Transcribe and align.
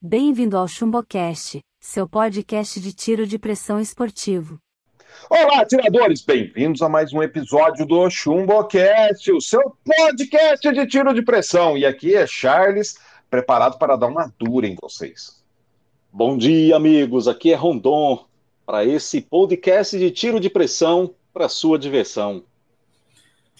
Bem-vindo 0.00 0.56
ao 0.56 0.68
ChumboCast, 0.68 1.60
seu 1.80 2.08
podcast 2.08 2.78
de 2.78 2.92
tiro 2.92 3.26
de 3.26 3.36
pressão 3.36 3.80
esportivo. 3.80 4.56
Olá, 5.28 5.66
tiradores! 5.66 6.22
Bem-vindos 6.22 6.80
a 6.82 6.88
mais 6.88 7.12
um 7.12 7.20
episódio 7.20 7.84
do 7.84 8.08
ChumboCast, 8.08 9.32
o 9.32 9.40
seu 9.40 9.76
podcast 9.84 10.72
de 10.72 10.86
tiro 10.86 11.12
de 11.12 11.20
pressão. 11.20 11.76
E 11.76 11.84
aqui 11.84 12.14
é 12.14 12.24
Charles, 12.28 12.96
preparado 13.28 13.76
para 13.76 13.96
dar 13.96 14.06
uma 14.06 14.32
dura 14.38 14.68
em 14.68 14.76
vocês. 14.80 15.44
Bom 16.12 16.38
dia, 16.38 16.76
amigos. 16.76 17.26
Aqui 17.26 17.52
é 17.52 17.56
Rondon, 17.56 18.24
para 18.64 18.84
esse 18.84 19.20
podcast 19.20 19.98
de 19.98 20.12
tiro 20.12 20.38
de 20.38 20.48
pressão 20.48 21.12
para 21.32 21.48
sua 21.48 21.76
diversão. 21.76 22.44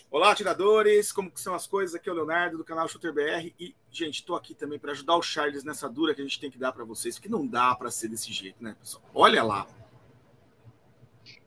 Olá, 0.09 0.36
tiradores! 0.36 1.11
Como 1.11 1.32
que 1.32 1.41
são 1.41 1.52
as 1.52 1.66
coisas? 1.66 1.96
Aqui 1.96 2.09
é 2.09 2.12
o 2.12 2.14
Leonardo 2.14 2.59
do 2.59 2.64
canal 2.64 2.86
Shooter 2.86 3.12
BR 3.12 3.52
e, 3.59 3.75
gente, 3.91 4.16
estou 4.16 4.36
aqui 4.36 4.55
também 4.55 4.79
para 4.79 4.93
ajudar 4.93 5.16
o 5.16 5.23
Charles 5.23 5.64
nessa 5.64 5.89
dura 5.89 6.14
que 6.14 6.21
a 6.21 6.25
gente 6.25 6.41
tem 6.41 6.50
que 6.50 6.59
dar 6.59 6.73
para 6.73 6.84
vocês, 6.84 7.16
porque 7.16 7.29
não 7.29 7.46
dá 7.46 7.75
para 7.75 7.91
ser 7.91 8.09
desse 8.09 8.32
jeito, 8.32 8.63
né, 8.63 8.76
pessoal? 8.79 9.03
Olha 9.14 9.43
lá. 9.43 9.67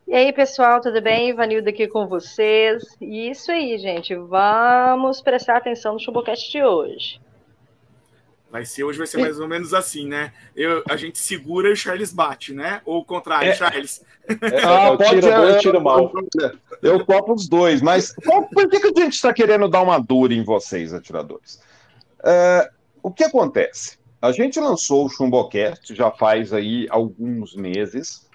E 0.07 0.13
aí, 0.13 0.33
pessoal, 0.33 0.81
tudo 0.81 1.01
bem? 1.01 1.29
Ivanildo 1.29 1.69
aqui 1.69 1.87
com 1.87 2.05
vocês. 2.05 2.83
E 2.99 3.29
isso 3.29 3.49
aí, 3.49 3.77
gente. 3.77 4.13
Vamos 4.13 5.21
prestar 5.21 5.57
atenção 5.57 5.93
no 5.93 5.99
Chubocast 5.99 6.51
de 6.51 6.61
hoje. 6.61 7.21
Vai 8.51 8.65
ser, 8.65 8.83
hoje 8.83 8.97
vai 8.97 9.07
ser 9.07 9.19
mais 9.19 9.39
ou 9.39 9.47
menos 9.47 9.73
assim, 9.73 10.05
né? 10.05 10.33
Eu, 10.53 10.83
a 10.89 10.97
gente 10.97 11.17
segura 11.17 11.69
e 11.69 11.71
o 11.71 11.75
Charles 11.77 12.11
bate, 12.11 12.53
né? 12.53 12.81
Ou 12.83 12.99
o 12.99 13.05
contrário, 13.05 13.51
é. 13.51 13.55
Charles. 13.55 14.03
É, 14.27 14.63
ah, 14.65 14.95
bom, 14.97 15.57
tira 15.59 15.79
mal. 15.79 16.11
Eu 16.81 17.05
copo 17.05 17.33
os 17.33 17.47
dois, 17.47 17.81
mas 17.81 18.13
por 18.13 18.69
que, 18.69 18.79
que 18.81 18.99
a 18.99 19.03
gente 19.03 19.13
está 19.13 19.33
querendo 19.33 19.69
dar 19.69 19.81
uma 19.81 19.97
dura 19.97 20.33
em 20.33 20.43
vocês, 20.43 20.93
atiradores? 20.93 21.61
É, 22.23 22.69
o 23.01 23.11
que 23.11 23.23
acontece? 23.23 23.97
A 24.21 24.31
gente 24.31 24.59
lançou 24.59 25.05
o 25.05 25.09
Chumbocast 25.09 25.95
já 25.95 26.11
faz 26.11 26.53
aí 26.53 26.85
alguns 26.89 27.55
meses. 27.55 28.27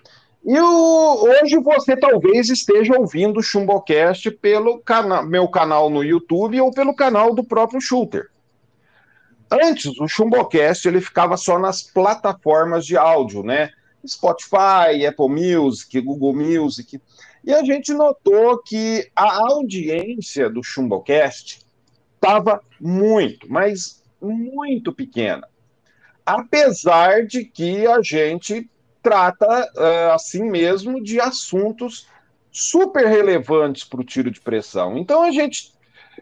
E 0.45 0.59
o, 0.59 1.25
hoje 1.25 1.59
você 1.59 1.97
talvez 1.97 2.49
esteja 2.49 2.99
ouvindo 2.99 3.39
o 3.39 3.43
Chumbocast 3.43 4.31
pelo 4.33 4.79
cana 4.81 5.23
meu 5.23 5.49
canal 5.49 5.91
no 5.91 6.03
YouTube 6.03 6.61
ou 6.61 6.73
pelo 6.73 6.95
canal 6.95 7.35
do 7.35 7.45
próprio 7.45 7.81
Shooter. 7.81 8.31
Antes, 9.51 9.99
o 10.01 10.09
Chumbocast 10.09 10.87
ele 10.87 11.01
ficava 11.01 11.37
só 11.37 11.59
nas 11.59 11.83
plataformas 11.83 12.85
de 12.85 12.97
áudio, 12.97 13.45
né? 13.45 13.71
Spotify, 14.07 15.07
Apple 15.07 15.29
Music, 15.29 16.01
Google 16.01 16.35
Music. 16.35 17.01
E 17.45 17.53
a 17.53 17.63
gente 17.63 17.93
notou 17.93 18.61
que 18.63 19.09
a 19.15 19.49
audiência 19.49 20.51
do 20.51 20.63
Chumbocast 20.63 21.66
estava 22.27 22.61
muito, 22.81 23.51
mas 23.51 24.03
muito 24.21 24.93
pequena. 24.93 25.47
Apesar 26.25 27.25
de 27.25 27.45
que 27.45 27.87
a 27.87 28.03
gente 28.03 28.69
trata 29.01 29.47
uh, 29.47 30.13
assim 30.13 30.43
mesmo 30.43 31.01
de 31.03 31.21
assuntos 31.21 32.09
super 32.51 33.07
relevantes 33.07 33.85
para 33.85 34.01
o 34.01 34.05
tiro 34.05 34.31
de 34.31 34.41
pressão. 34.41 34.99
Então 34.99 35.23
a 35.23 35.31
gente 35.31 35.73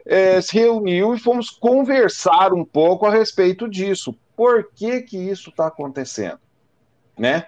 é, 0.04 0.40
se 0.40 0.58
reuniu 0.58 1.14
e 1.14 1.18
fomos 1.18 1.48
conversar 1.48 2.52
um 2.52 2.64
pouco 2.64 3.06
a 3.06 3.10
respeito 3.10 3.68
disso. 3.68 4.14
Por 4.36 4.68
que 4.74 5.00
que 5.02 5.16
isso 5.16 5.48
está 5.48 5.68
acontecendo? 5.68 6.40
Né? 7.16 7.46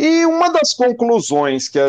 E 0.00 0.24
uma 0.24 0.48
das 0.48 0.72
conclusões 0.72 1.68
que 1.68 1.76
a, 1.76 1.88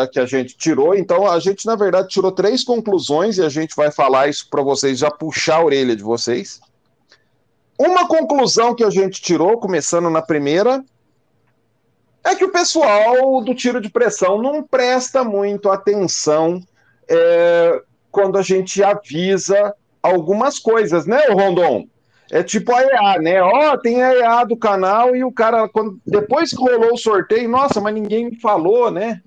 a, 0.00 0.08
que 0.08 0.18
a 0.18 0.24
gente 0.24 0.56
tirou, 0.56 0.94
então 0.94 1.30
a 1.30 1.38
gente 1.38 1.66
na 1.66 1.76
verdade 1.76 2.08
tirou 2.08 2.32
três 2.32 2.64
conclusões 2.64 3.36
e 3.36 3.42
a 3.42 3.50
gente 3.50 3.76
vai 3.76 3.90
falar 3.90 4.28
isso 4.28 4.48
para 4.48 4.62
vocês 4.62 4.98
já 4.98 5.10
puxar 5.10 5.56
a 5.56 5.64
orelha 5.66 5.94
de 5.94 6.02
vocês. 6.02 6.58
Uma 7.78 8.08
conclusão 8.08 8.74
que 8.74 8.82
a 8.82 8.88
gente 8.88 9.20
tirou, 9.20 9.58
começando 9.58 10.08
na 10.08 10.22
primeira, 10.22 10.82
é 12.24 12.34
que 12.34 12.46
o 12.46 12.50
pessoal 12.50 13.44
do 13.44 13.54
tiro 13.54 13.78
de 13.78 13.90
pressão 13.90 14.40
não 14.40 14.62
presta 14.62 15.22
muito 15.22 15.68
atenção 15.68 16.62
é, 17.06 17.82
quando 18.10 18.38
a 18.38 18.42
gente 18.42 18.82
avisa 18.82 19.74
algumas 20.02 20.58
coisas, 20.58 21.04
né, 21.04 21.26
Rondon? 21.28 21.86
É 22.30 22.42
tipo 22.42 22.72
a 22.72 22.82
EA, 22.82 23.18
né? 23.20 23.42
Ó, 23.42 23.72
oh, 23.72 23.78
tem 23.78 24.02
a 24.02 24.14
EA 24.14 24.44
do 24.44 24.56
canal 24.56 25.16
e 25.16 25.24
o 25.24 25.32
cara, 25.32 25.68
quando, 25.68 26.00
depois 26.06 26.50
que 26.50 26.56
rolou 26.56 26.94
o 26.94 26.98
sorteio, 26.98 27.48
nossa, 27.48 27.80
mas 27.80 27.92
ninguém 27.92 28.30
me 28.30 28.36
falou, 28.36 28.90
né? 28.90 29.20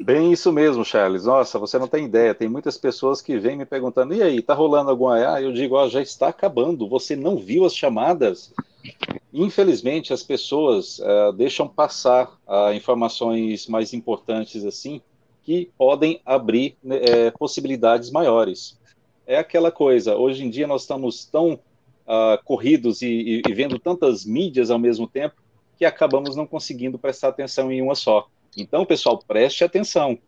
Bem 0.00 0.32
isso 0.32 0.52
mesmo, 0.52 0.84
Charles. 0.84 1.24
Nossa, 1.24 1.58
você 1.58 1.78
não 1.78 1.88
tem 1.88 2.04
ideia. 2.04 2.34
Tem 2.34 2.48
muitas 2.48 2.78
pessoas 2.78 3.20
que 3.20 3.38
vêm 3.38 3.56
me 3.56 3.66
perguntando: 3.66 4.14
e 4.14 4.22
aí, 4.22 4.40
tá 4.40 4.54
rolando 4.54 4.90
alguma 4.90 5.18
EA? 5.18 5.42
Eu 5.42 5.52
digo: 5.52 5.74
ó, 5.74 5.84
oh, 5.84 5.88
já 5.88 6.00
está 6.00 6.28
acabando. 6.28 6.88
Você 6.88 7.16
não 7.16 7.36
viu 7.36 7.64
as 7.64 7.74
chamadas? 7.74 8.52
Infelizmente, 9.32 10.12
as 10.12 10.22
pessoas 10.22 10.98
uh, 10.98 11.32
deixam 11.32 11.68
passar 11.68 12.32
uh, 12.46 12.72
informações 12.72 13.66
mais 13.66 13.92
importantes 13.92 14.64
assim 14.64 15.00
que 15.42 15.70
podem 15.76 16.20
abrir 16.24 16.76
é, 16.88 17.30
possibilidades 17.32 18.10
maiores. 18.10 18.78
É 19.26 19.38
aquela 19.38 19.72
coisa, 19.72 20.16
hoje 20.16 20.44
em 20.44 20.50
dia 20.50 20.66
nós 20.66 20.82
estamos 20.82 21.24
tão 21.24 21.58
uh, 22.06 22.42
corridos 22.44 23.02
e, 23.02 23.42
e, 23.46 23.54
vendo 23.54 23.78
tantas 23.78 24.24
mídias 24.24 24.70
ao 24.70 24.78
mesmo 24.78 25.06
tempo 25.06 25.36
que 25.76 25.84
acabamos 25.84 26.36
não 26.36 26.46
conseguindo 26.46 26.98
prestar 26.98 27.28
atenção 27.28 27.70
em 27.70 27.82
uma 27.82 27.94
só. 27.94 28.28
Então, 28.56 28.84
pessoal, 28.84 29.18
preste 29.18 29.64
atenção. 29.64 30.18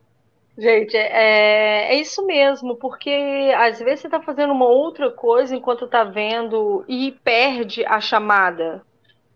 Gente, 0.56 0.96
é, 0.96 1.92
é 1.92 1.94
isso 1.96 2.24
mesmo, 2.24 2.76
porque 2.76 3.10
às 3.56 3.80
vezes 3.80 4.00
você 4.00 4.06
está 4.06 4.22
fazendo 4.22 4.52
uma 4.52 4.66
outra 4.66 5.10
coisa 5.10 5.54
enquanto 5.54 5.84
está 5.84 6.04
vendo 6.04 6.84
e 6.88 7.12
perde 7.24 7.84
a 7.84 8.00
chamada. 8.00 8.82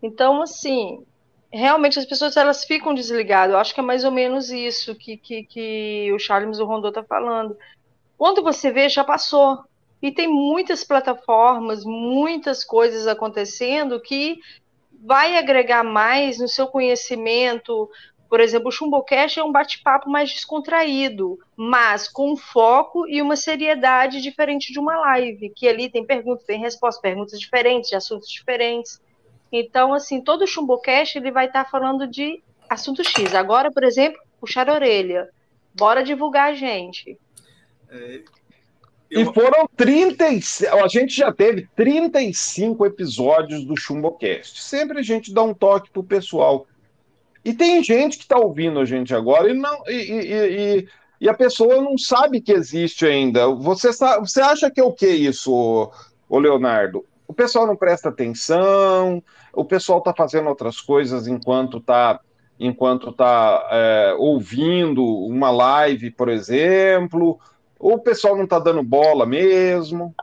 Então, 0.01 0.41
assim, 0.41 1.03
realmente 1.51 1.99
as 1.99 2.05
pessoas 2.05 2.37
elas 2.37 2.63
ficam 2.63 2.93
desligadas. 2.93 3.53
Eu 3.53 3.59
acho 3.59 3.73
que 3.73 3.81
é 3.81 3.83
mais 3.83 4.05
ou 4.05 4.11
menos 4.11 4.49
isso 4.49 4.95
que, 4.95 5.17
que, 5.17 5.43
que 5.43 6.11
o 6.13 6.19
Charles 6.19 6.59
Rondô 6.59 6.89
está 6.89 7.03
falando. 7.03 7.57
Quando 8.17 8.41
você 8.41 8.71
vê, 8.71 8.87
já 8.87 9.03
passou. 9.03 9.59
E 10.01 10.11
tem 10.11 10.27
muitas 10.27 10.83
plataformas, 10.83 11.83
muitas 11.83 12.63
coisas 12.63 13.05
acontecendo 13.07 13.99
que 13.99 14.39
vai 15.03 15.37
agregar 15.37 15.83
mais 15.83 16.39
no 16.39 16.47
seu 16.47 16.67
conhecimento. 16.67 17.89
Por 18.29 18.39
exemplo, 18.39 18.69
o 18.69 18.71
Chumbocast 18.71 19.39
é 19.39 19.43
um 19.43 19.51
bate-papo 19.51 20.09
mais 20.09 20.31
descontraído, 20.31 21.39
mas 21.55 22.07
com 22.07 22.37
foco 22.37 23.07
e 23.07 23.21
uma 23.21 23.35
seriedade 23.35 24.21
diferente 24.21 24.71
de 24.71 24.79
uma 24.79 24.97
live, 24.99 25.49
que 25.49 25.67
ali 25.67 25.89
tem 25.89 26.05
perguntas, 26.05 26.45
tem 26.45 26.59
respostas, 26.59 27.01
perguntas 27.01 27.39
diferentes, 27.39 27.89
de 27.89 27.95
assuntos 27.95 28.29
diferentes. 28.29 29.01
Então, 29.51 29.93
assim, 29.93 30.21
todo 30.21 30.43
o 30.43 30.47
Chumbocast 30.47 31.17
ele 31.17 31.31
vai 31.31 31.47
estar 31.47 31.65
tá 31.65 31.69
falando 31.69 32.07
de 32.07 32.41
assunto 32.69 33.03
X. 33.03 33.33
Agora, 33.33 33.71
por 33.71 33.83
exemplo, 33.83 34.21
puxar 34.39 34.69
a 34.69 34.73
orelha. 34.73 35.29
Bora 35.73 36.03
divulgar 36.03 36.49
a 36.49 36.53
gente. 36.53 37.17
É, 37.89 38.21
eu... 39.09 39.21
E 39.21 39.25
foram 39.33 39.67
35. 39.75 40.75
A 40.77 40.87
gente 40.87 41.15
já 41.15 41.31
teve 41.31 41.67
35 41.75 42.85
episódios 42.85 43.65
do 43.65 43.75
Chumbocast. 43.75 44.61
Sempre 44.61 44.99
a 44.99 45.03
gente 45.03 45.33
dá 45.33 45.41
um 45.41 45.53
toque 45.53 45.89
pro 45.89 46.03
pessoal. 46.03 46.67
E 47.43 47.53
tem 47.53 47.83
gente 47.83 48.17
que 48.17 48.23
está 48.23 48.37
ouvindo 48.37 48.79
a 48.79 48.85
gente 48.85 49.13
agora 49.13 49.49
e 49.49 49.53
não. 49.53 49.83
E, 49.87 49.93
e, 49.93 50.33
e, 50.33 50.87
e, 51.21 51.29
a 51.29 51.33
pessoa 51.33 51.81
não 51.81 51.97
sabe 51.97 52.41
que 52.41 52.51
existe 52.51 53.05
ainda. 53.05 53.47
Você, 53.47 53.91
sabe, 53.91 54.29
você 54.29 54.41
acha 54.41 54.69
que 54.69 54.79
é 54.79 54.83
o 54.83 54.93
que 54.93 55.07
isso, 55.07 55.91
o 56.27 56.39
Leonardo? 56.39 57.05
O 57.27 57.33
pessoal 57.33 57.65
não 57.65 57.75
presta 57.75 58.09
atenção, 58.09 59.23
o 59.53 59.63
pessoal 59.63 59.99
está 59.99 60.13
fazendo 60.13 60.49
outras 60.49 60.81
coisas 60.81 61.27
enquanto 61.27 61.77
está 61.77 62.19
enquanto 62.59 63.13
tá, 63.13 63.69
é, 63.71 64.15
ouvindo 64.17 65.01
uma 65.01 65.49
live, 65.49 66.11
por 66.11 66.27
exemplo, 66.27 67.39
ou 67.79 67.93
o 67.93 67.99
pessoal 67.99 68.35
não 68.35 68.43
está 68.43 68.59
dando 68.59 68.83
bola 68.83 69.25
mesmo. 69.25 70.13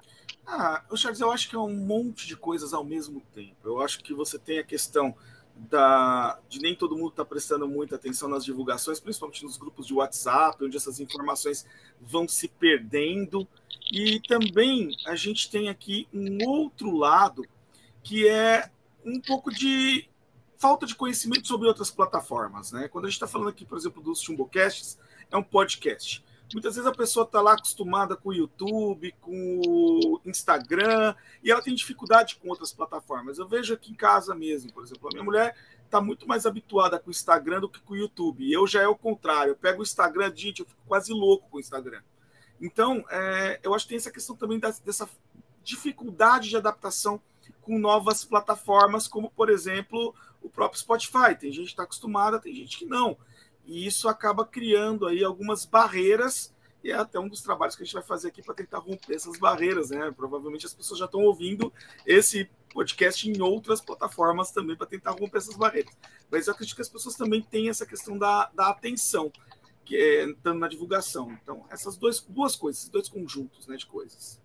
Ah, 0.46 0.84
Charles, 0.94 1.20
eu 1.20 1.32
acho 1.32 1.48
que 1.48 1.56
é 1.56 1.58
um 1.58 1.74
monte 1.74 2.26
de 2.26 2.36
coisas 2.36 2.72
ao 2.72 2.84
mesmo 2.84 3.20
tempo. 3.34 3.56
Eu 3.64 3.80
acho 3.80 3.98
que 4.00 4.14
você 4.14 4.38
tem 4.38 4.58
a 4.58 4.64
questão 4.64 5.14
da, 5.56 6.38
de 6.48 6.60
nem 6.60 6.74
todo 6.74 6.97
mundo 6.97 7.08
está 7.08 7.24
prestando 7.24 7.66
muita 7.66 7.97
atenção 7.97 8.28
nas 8.28 8.44
divulgações, 8.44 9.00
principalmente 9.00 9.42
nos 9.42 9.56
grupos 9.56 9.86
de 9.86 9.94
WhatsApp, 9.94 10.62
onde 10.62 10.76
essas 10.76 11.00
informações 11.00 11.66
vão 12.00 12.28
se 12.28 12.47
perdendo. 12.47 13.48
E 13.91 14.20
também 14.28 14.94
a 15.06 15.16
gente 15.16 15.50
tem 15.50 15.68
aqui 15.68 16.06
um 16.12 16.47
outro 16.47 16.94
lado 16.94 17.42
que 18.02 18.28
é 18.28 18.70
um 19.04 19.20
pouco 19.20 19.50
de 19.50 20.09
falta 20.59 20.86
de 20.86 20.94
conhecimento 20.94 21.47
sobre 21.47 21.68
outras 21.68 21.91
plataformas, 21.91 22.72
né? 22.72 22.88
Quando 22.88 23.06
a 23.06 23.09
gente 23.09 23.16
está 23.16 23.26
falando 23.26 23.48
aqui, 23.48 23.64
por 23.64 23.76
exemplo, 23.76 24.02
dos 24.02 24.20
Chumbocasts, 24.20 24.98
é 25.30 25.36
um 25.36 25.42
podcast. 25.42 26.24
Muitas 26.53 26.77
vezes 26.77 26.89
a 26.89 26.95
pessoa 26.95 27.25
está 27.25 27.41
lá 27.41 27.54
acostumada 27.54 28.16
com 28.16 28.28
o 28.28 28.34
YouTube, 28.34 29.13
com 29.21 29.60
o 29.65 30.21
Instagram, 30.25 31.15
e 31.43 31.51
ela 31.51 31.60
tem 31.60 31.75
dificuldade 31.75 32.37
com 32.37 32.48
outras 32.48 32.72
plataformas. 32.72 33.39
Eu 33.39 33.48
vejo 33.48 33.75
aqui 33.75 33.91
em 33.91 33.97
casa 33.97 34.34
mesmo, 34.34 34.72
por 34.72 34.84
exemplo, 34.84 35.09
a 35.09 35.13
minha 35.13 35.25
mulher 35.25 35.57
está 35.84 36.01
muito 36.01 36.27
mais 36.27 36.47
habituada 36.47 36.98
com 36.98 37.09
o 37.09 37.10
Instagram 37.10 37.60
do 37.60 37.69
que 37.69 37.81
com 37.81 37.95
o 37.95 37.97
YouTube. 37.97 38.51
Eu 38.51 38.66
já 38.66 38.83
é 38.83 38.89
o 38.89 38.97
contrário. 38.97 39.53
Eu 39.53 39.57
pego 39.57 39.81
o 39.81 39.83
Instagram, 39.83 40.33
gente, 40.34 40.60
eu 40.60 40.66
fico 40.66 40.81
quase 40.87 41.13
louco 41.13 41.48
com 41.51 41.57
o 41.57 41.60
Instagram. 41.60 42.03
Então, 42.60 43.04
é, 43.10 43.60
eu 43.63 43.75
acho 43.75 43.84
que 43.84 43.91
tem 43.91 43.98
essa 43.98 44.10
questão 44.10 44.37
também 44.37 44.59
dessa 44.59 45.09
dificuldade 45.63 46.48
de 46.48 46.57
adaptação 46.57 47.21
com 47.63 47.78
novas 47.78 48.25
plataformas, 48.25 49.09
como, 49.09 49.31
por 49.31 49.51
exemplo, 49.51 50.15
o 50.41 50.48
próprio 50.48 50.81
Spotify. 50.81 51.34
Tem 51.39 51.53
gente 51.53 51.66
que 51.66 51.72
está 51.72 51.83
acostumada, 51.83 52.39
tem 52.39 52.54
gente 52.54 52.78
que 52.78 52.87
não. 52.87 53.16
E 53.66 53.86
isso 53.86 54.09
acaba 54.09 54.47
criando 54.47 55.07
aí 55.07 55.24
algumas 55.24 55.65
barreiras, 55.65 56.54
e 56.84 56.92
é 56.92 56.95
até 56.95 57.18
um 57.18 57.28
dos 57.28 57.42
trabalhos 57.42 57.74
que 57.74 57.83
a 57.83 57.84
gente 57.84 57.95
vai 57.95 58.03
fazer 58.03 58.28
aqui 58.28 58.41
para 58.41 58.54
tentar 58.54 58.78
romper 58.78 59.15
essas 59.15 59.39
barreiras, 59.39 59.91
né? 59.91 60.13
Provavelmente 60.16 60.66
as 60.66 60.72
pessoas 60.72 61.01
já 61.01 61.07
estão 61.07 61.22
ouvindo 61.22 61.72
esse 62.07 62.48
podcast 62.72 63.28
em 63.28 63.41
outras 63.41 63.80
plataformas 63.80 64.53
também 64.53 64.77
para 64.77 64.86
tentar 64.86 65.10
romper 65.10 65.39
essas 65.39 65.57
barreiras. 65.57 65.92
Mas 66.30 66.47
eu 66.47 66.53
acredito 66.53 66.77
que 66.77 66.83
as 66.83 66.89
pessoas 66.89 67.16
também 67.16 67.42
têm 67.42 67.68
essa 67.68 67.84
questão 67.84 68.16
da, 68.16 68.51
da 68.54 68.68
atenção, 68.68 69.33
que 69.84 69.97
é 69.97 70.24
entrando 70.24 70.60
na 70.60 70.69
divulgação. 70.69 71.33
Então, 71.42 71.65
essas 71.71 71.97
dois, 71.97 72.21
duas 72.21 72.54
coisas, 72.54 72.89
dois 72.89 73.09
conjuntos 73.09 73.66
né, 73.66 73.77
de 73.77 73.86
coisas. 73.86 74.41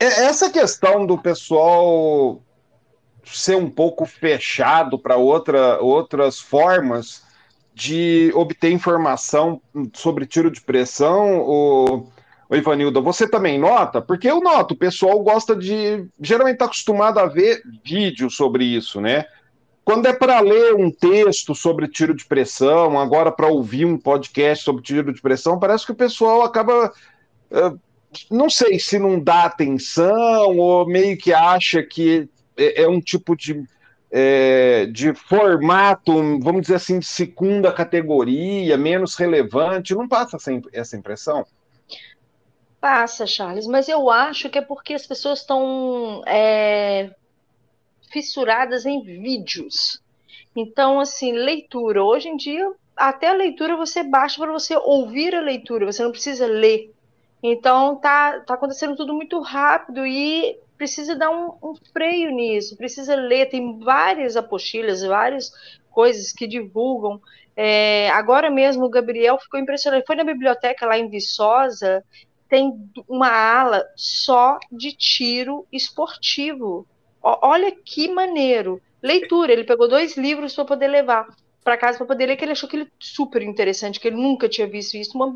É, 0.00 0.06
essa 0.24 0.50
questão 0.50 1.06
do 1.06 1.16
pessoal 1.16 2.42
ser 3.24 3.56
um 3.56 3.70
pouco 3.70 4.06
fechado 4.06 4.98
para 4.98 5.16
outra, 5.16 5.80
outras 5.80 6.40
formas 6.40 7.27
de 7.78 8.32
obter 8.34 8.72
informação 8.72 9.62
sobre 9.94 10.26
tiro 10.26 10.50
de 10.50 10.60
pressão, 10.60 11.38
o, 11.38 12.08
o 12.48 13.02
você 13.02 13.28
também 13.28 13.56
nota? 13.56 14.02
Porque 14.02 14.28
eu 14.28 14.40
noto, 14.40 14.74
o 14.74 14.76
pessoal 14.76 15.20
gosta 15.20 15.54
de. 15.54 16.04
Geralmente 16.20 16.54
está 16.54 16.64
acostumado 16.64 17.20
a 17.20 17.26
ver 17.26 17.62
vídeo 17.84 18.28
sobre 18.28 18.64
isso, 18.64 19.00
né? 19.00 19.26
Quando 19.84 20.06
é 20.06 20.12
para 20.12 20.40
ler 20.40 20.74
um 20.74 20.90
texto 20.90 21.54
sobre 21.54 21.86
tiro 21.86 22.14
de 22.14 22.26
pressão, 22.26 22.98
agora 22.98 23.30
para 23.30 23.46
ouvir 23.46 23.84
um 23.84 23.96
podcast 23.96 24.64
sobre 24.64 24.82
tiro 24.82 25.12
de 25.14 25.22
pressão, 25.22 25.58
parece 25.58 25.86
que 25.86 25.92
o 25.92 25.96
pessoal 25.96 26.42
acaba. 26.42 26.92
Não 28.28 28.50
sei 28.50 28.80
se 28.80 28.98
não 28.98 29.20
dá 29.20 29.44
atenção 29.44 30.58
ou 30.58 30.84
meio 30.84 31.16
que 31.16 31.32
acha 31.32 31.80
que 31.80 32.28
é, 32.56 32.82
é 32.82 32.88
um 32.88 33.00
tipo 33.00 33.36
de, 33.36 33.62
é, 34.10 34.86
de 34.86 35.12
formato, 35.14 36.12
vamos 36.40 36.62
dizer 36.62 36.76
assim, 36.76 36.98
de 36.98 37.06
segunda 37.06 37.72
categoria, 37.72 38.76
menos 38.76 39.14
relevante. 39.14 39.94
Não 39.94 40.08
passa 40.08 40.36
essa 40.72 40.96
impressão? 40.96 41.46
Passa, 42.80 43.26
Charles, 43.26 43.66
mas 43.66 43.88
eu 43.88 44.08
acho 44.08 44.48
que 44.48 44.58
é 44.58 44.62
porque 44.62 44.94
as 44.94 45.06
pessoas 45.06 45.40
estão 45.40 46.22
é, 46.26 47.10
fissuradas 48.10 48.86
em 48.86 49.02
vídeos. 49.02 50.00
Então, 50.54 51.00
assim, 51.00 51.32
leitura. 51.32 52.02
Hoje 52.02 52.28
em 52.28 52.36
dia, 52.36 52.72
até 52.96 53.28
a 53.28 53.34
leitura 53.34 53.76
você 53.76 54.02
baixa 54.02 54.38
para 54.38 54.52
você 54.52 54.76
ouvir 54.76 55.34
a 55.34 55.40
leitura, 55.40 55.86
você 55.86 56.02
não 56.02 56.10
precisa 56.10 56.46
ler. 56.46 56.92
Então 57.42 57.96
tá, 57.96 58.40
tá 58.40 58.54
acontecendo 58.54 58.96
tudo 58.96 59.14
muito 59.14 59.40
rápido 59.40 60.04
e 60.04 60.58
precisa 60.78 61.16
dar 61.16 61.30
um, 61.30 61.52
um 61.62 61.74
freio 61.92 62.30
nisso, 62.30 62.76
precisa 62.76 63.14
ler. 63.14 63.50
Tem 63.50 63.78
várias 63.80 64.36
apostilas, 64.36 65.02
várias 65.02 65.50
coisas 65.90 66.32
que 66.32 66.46
divulgam. 66.46 67.20
É, 67.56 68.08
agora 68.10 68.48
mesmo 68.48 68.84
o 68.84 68.88
Gabriel 68.88 69.38
ficou 69.38 69.58
impressionado. 69.58 70.04
Foi 70.06 70.16
na 70.16 70.24
biblioteca 70.24 70.86
lá 70.86 70.96
em 70.96 71.10
Viçosa, 71.10 72.04
tem 72.48 72.72
uma 73.08 73.28
ala 73.28 73.84
só 73.96 74.58
de 74.70 74.92
tiro 74.92 75.66
esportivo. 75.72 76.86
O, 77.22 77.46
olha 77.46 77.70
que 77.72 78.08
maneiro. 78.08 78.80
Leitura, 79.02 79.52
ele 79.52 79.64
pegou 79.64 79.88
dois 79.88 80.16
livros 80.16 80.54
para 80.54 80.64
poder 80.64 80.88
levar 80.88 81.26
para 81.68 81.76
casa 81.76 81.98
para 81.98 82.06
poder 82.06 82.24
ler, 82.24 82.36
que 82.36 82.44
ele 82.46 82.52
achou 82.52 82.66
aquilo 82.66 82.86
super 82.98 83.42
interessante, 83.42 84.00
que 84.00 84.08
ele 84.08 84.16
nunca 84.16 84.48
tinha 84.48 84.66
visto 84.66 84.96
isso 84.96 85.18
numa, 85.18 85.26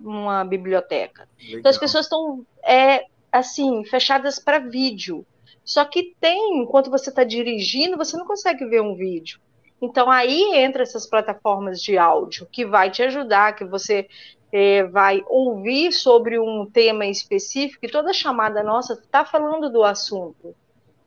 uma 0.00 0.42
biblioteca. 0.42 1.28
Legal. 1.38 1.58
Então 1.58 1.68
as 1.68 1.76
pessoas 1.76 2.06
estão, 2.06 2.46
é, 2.64 3.04
assim, 3.32 3.84
fechadas 3.86 4.38
para 4.38 4.58
vídeo. 4.58 5.26
Só 5.64 5.84
que 5.84 6.14
tem, 6.20 6.58
enquanto 6.58 6.90
você 6.90 7.08
está 7.08 7.24
dirigindo, 7.24 7.96
você 7.96 8.16
não 8.16 8.26
consegue 8.26 8.64
ver 8.66 8.82
um 8.82 8.94
vídeo. 8.94 9.40
Então 9.80 10.10
aí 10.10 10.54
entra 10.54 10.82
essas 10.82 11.06
plataformas 11.06 11.82
de 11.82 11.98
áudio 11.98 12.46
que 12.52 12.64
vai 12.64 12.90
te 12.90 13.02
ajudar, 13.02 13.56
que 13.56 13.64
você 13.64 14.08
é, 14.52 14.84
vai 14.84 15.24
ouvir 15.26 15.92
sobre 15.92 16.38
um 16.38 16.66
tema 16.70 17.06
específico 17.06 17.86
e 17.86 17.90
toda 17.90 18.12
chamada 18.12 18.62
nossa 18.62 18.92
está 18.92 19.24
falando 19.24 19.70
do 19.70 19.82
assunto. 19.82 20.54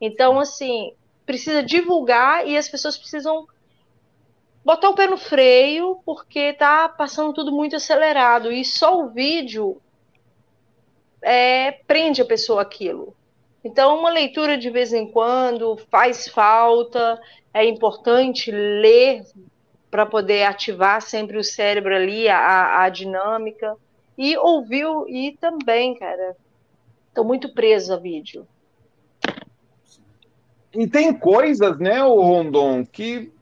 Então, 0.00 0.38
assim, 0.38 0.92
precisa 1.24 1.62
divulgar 1.62 2.46
e 2.46 2.56
as 2.56 2.68
pessoas 2.68 2.98
precisam 2.98 3.46
botar 4.64 4.90
o 4.90 4.94
pé 4.94 5.06
no 5.06 5.16
freio, 5.16 6.00
porque 6.04 6.52
tá 6.52 6.88
passando 6.88 7.32
tudo 7.32 7.52
muito 7.52 7.76
acelerado. 7.76 8.52
E 8.52 8.64
só 8.64 9.00
o 9.00 9.10
vídeo 9.10 9.80
é, 11.26 11.72
prende 11.88 12.22
a 12.22 12.24
pessoa 12.24 12.62
aquilo. 12.62 13.12
Então, 13.64 13.98
uma 13.98 14.10
leitura 14.10 14.56
de 14.56 14.70
vez 14.70 14.92
em 14.92 15.10
quando 15.10 15.76
faz 15.90 16.28
falta, 16.28 17.20
é 17.52 17.64
importante 17.64 18.52
ler 18.52 19.24
para 19.90 20.06
poder 20.06 20.44
ativar 20.44 21.02
sempre 21.02 21.36
o 21.36 21.42
cérebro 21.42 21.96
ali, 21.96 22.28
a, 22.28 22.84
a 22.84 22.88
dinâmica. 22.88 23.74
E 24.16 24.36
ouvir, 24.36 24.86
e 25.08 25.36
também, 25.40 25.96
cara, 25.96 26.36
estou 27.08 27.24
muito 27.24 27.52
preso 27.52 27.92
a 27.92 27.96
vídeo. 27.96 28.46
E 30.72 30.86
tem 30.86 31.12
coisas, 31.12 31.76
né, 31.78 32.04
o 32.04 32.20
Rondon, 32.20 32.86
que 32.86 33.32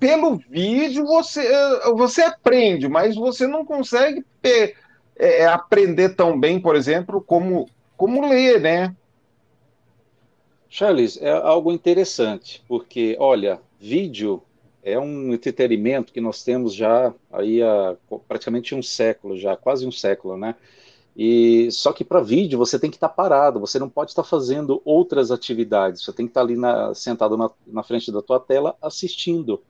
pelo 0.00 0.36
vídeo 0.36 1.04
você, 1.04 1.46
você 1.94 2.22
aprende, 2.22 2.88
mas 2.88 3.14
você 3.14 3.46
não 3.46 3.66
consegue 3.66 4.24
é, 4.42 4.74
é, 5.16 5.46
aprender 5.46 6.10
tão 6.10 6.38
bem, 6.38 6.60
por 6.60 6.76
exemplo, 6.76 7.20
como, 7.20 7.68
como 7.96 8.28
ler, 8.28 8.60
né? 8.60 8.94
Charles, 10.68 11.16
é 11.22 11.30
algo 11.30 11.70
interessante, 11.70 12.62
porque, 12.66 13.16
olha, 13.20 13.60
vídeo 13.78 14.42
é 14.82 14.98
um 14.98 15.32
entretenimento 15.32 16.12
que 16.12 16.20
nós 16.20 16.42
temos 16.42 16.74
já 16.74 17.14
aí 17.32 17.62
há 17.62 17.96
praticamente 18.26 18.74
um 18.74 18.82
século, 18.82 19.38
já 19.38 19.56
quase 19.56 19.86
um 19.86 19.92
século, 19.92 20.36
né? 20.36 20.54
E 21.16 21.70
só 21.70 21.92
que 21.92 22.04
para 22.04 22.20
vídeo 22.20 22.58
você 22.58 22.78
tem 22.78 22.90
que 22.90 22.96
estar 22.96 23.08
tá 23.08 23.14
parado, 23.14 23.60
você 23.60 23.78
não 23.78 23.88
pode 23.88 24.10
estar 24.10 24.24
tá 24.24 24.28
fazendo 24.28 24.82
outras 24.84 25.30
atividades, 25.30 26.02
você 26.02 26.12
tem 26.12 26.26
que 26.26 26.30
estar 26.30 26.40
tá 26.40 26.46
ali 26.46 26.56
na, 26.56 26.92
sentado 26.92 27.36
na, 27.36 27.50
na 27.66 27.82
frente 27.82 28.10
da 28.10 28.20
tua 28.20 28.40
tela 28.40 28.76
assistindo. 28.82 29.62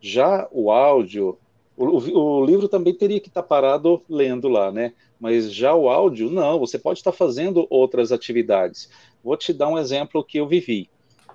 Já 0.00 0.48
o 0.50 0.70
áudio, 0.70 1.38
o, 1.76 1.96
o, 2.18 2.44
livro 2.44 2.68
também 2.68 2.94
teria 2.94 3.20
que 3.20 3.28
estar 3.28 3.42
tá 3.42 3.48
parado 3.48 4.02
lendo 4.08 4.48
lá, 4.48 4.72
né? 4.72 4.92
Mas 5.20 5.52
já 5.52 5.74
o 5.74 5.88
áudio, 5.88 6.30
não, 6.30 6.58
você 6.58 6.78
pode 6.78 7.00
estar 7.00 7.12
tá 7.12 7.16
fazendo 7.16 7.66
outras 7.68 8.12
atividades. 8.12 8.88
Vou 9.22 9.36
te 9.36 9.52
dar 9.52 9.68
um 9.68 9.78
exemplo 9.78 10.24
que 10.24 10.38
eu 10.38 10.46
vivi. 10.46 10.88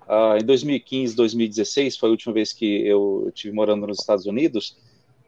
Uh, 0.07 0.41
em 0.41 0.45
2015, 0.45 1.15
2016, 1.15 1.97
foi 1.97 2.09
a 2.09 2.11
última 2.11 2.33
vez 2.33 2.53
que 2.53 2.85
eu 2.85 3.31
estive 3.33 3.53
morando 3.53 3.87
nos 3.87 3.99
Estados 3.99 4.25
Unidos. 4.25 4.77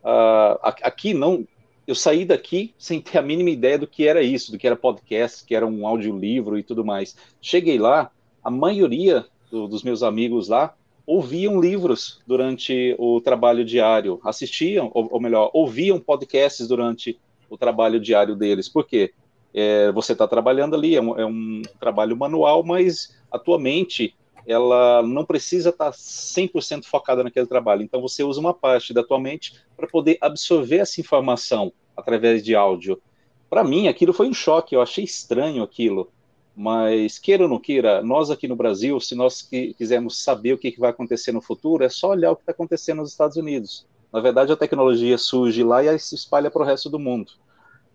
Uh, 0.03 0.57
aqui 0.61 1.13
não, 1.13 1.47
eu 1.87 1.95
saí 1.95 2.25
daqui 2.25 2.73
sem 2.77 2.99
ter 2.99 3.17
a 3.17 3.21
mínima 3.21 3.49
ideia 3.49 3.77
do 3.77 3.87
que 3.87 4.07
era 4.07 4.21
isso, 4.21 4.51
do 4.51 4.57
que 4.57 4.67
era 4.67 4.75
podcast, 4.75 5.45
que 5.45 5.55
era 5.55 5.65
um 5.65 5.87
audiolivro 5.87 6.57
e 6.57 6.63
tudo 6.63 6.83
mais. 6.83 7.15
Cheguei 7.41 7.77
lá, 7.77 8.11
a 8.43 8.49
maioria 8.49 9.25
do, 9.51 9.67
dos 9.67 9.83
meus 9.83 10.03
amigos 10.03 10.47
lá 10.47 10.75
ouviam 11.05 11.59
livros 11.59 12.21
durante 12.25 12.95
o 12.97 13.19
trabalho 13.19 13.65
diário, 13.65 14.19
assistiam, 14.23 14.89
ou, 14.93 15.07
ou 15.11 15.21
melhor, 15.21 15.51
ouviam 15.53 15.99
podcasts 15.99 16.67
durante 16.67 17.19
o 17.49 17.57
trabalho 17.57 17.99
diário 17.99 18.35
deles. 18.35 18.69
Por 18.69 18.85
quê? 18.85 19.13
É, 19.53 19.91
você 19.91 20.13
está 20.13 20.27
trabalhando 20.27 20.75
ali, 20.75 20.95
é 20.95 21.01
um, 21.01 21.19
é 21.19 21.25
um, 21.25 21.61
trabalho 21.79 22.17
manual, 22.17 22.63
mas 22.63 23.15
a 23.31 23.37
tua 23.37 23.59
mente 23.59 24.15
ela 24.45 25.01
não 25.03 25.23
precisa 25.23 25.69
estar 25.69 25.91
tá 25.91 25.97
100% 25.97 26.85
focada 26.85 27.23
naquele 27.23 27.45
trabalho. 27.45 27.83
Então 27.83 28.01
você 28.01 28.23
usa 28.23 28.39
uma 28.39 28.53
parte 28.53 28.93
da 28.93 29.03
tua 29.03 29.19
mente 29.19 29.53
para 29.77 29.87
poder 29.87 30.17
absorver 30.19 30.77
essa 30.77 30.99
informação 30.99 31.71
através 31.95 32.43
de 32.43 32.55
áudio. 32.55 33.01
Para 33.49 33.63
mim, 33.63 33.87
aquilo 33.87 34.11
foi 34.11 34.27
um 34.27 34.33
choque, 34.33 34.75
eu 34.75 34.81
achei 34.81 35.03
estranho 35.03 35.63
aquilo. 35.63 36.11
Mas, 36.55 37.17
queira 37.17 37.43
ou 37.43 37.49
não 37.49 37.59
queira, 37.59 38.03
nós 38.03 38.29
aqui 38.29 38.47
no 38.47 38.55
Brasil, 38.55 38.99
se 38.99 39.15
nós 39.15 39.41
quisermos 39.41 40.23
saber 40.23 40.53
o 40.53 40.57
que 40.57 40.79
vai 40.79 40.91
acontecer 40.91 41.31
no 41.31 41.41
futuro, 41.41 41.83
é 41.83 41.89
só 41.89 42.09
olhar 42.09 42.31
o 42.31 42.35
que 42.35 42.43
está 42.43 42.51
acontecendo 42.51 42.99
nos 42.99 43.11
Estados 43.11 43.37
Unidos. 43.37 43.87
Na 44.11 44.19
verdade, 44.19 44.51
a 44.51 44.55
tecnologia 44.55 45.17
surge 45.17 45.63
lá 45.63 45.83
e 45.83 45.97
se 45.97 46.13
espalha 46.13 46.51
para 46.51 46.61
o 46.61 46.65
resto 46.65 46.89
do 46.89 46.99
mundo. 46.99 47.31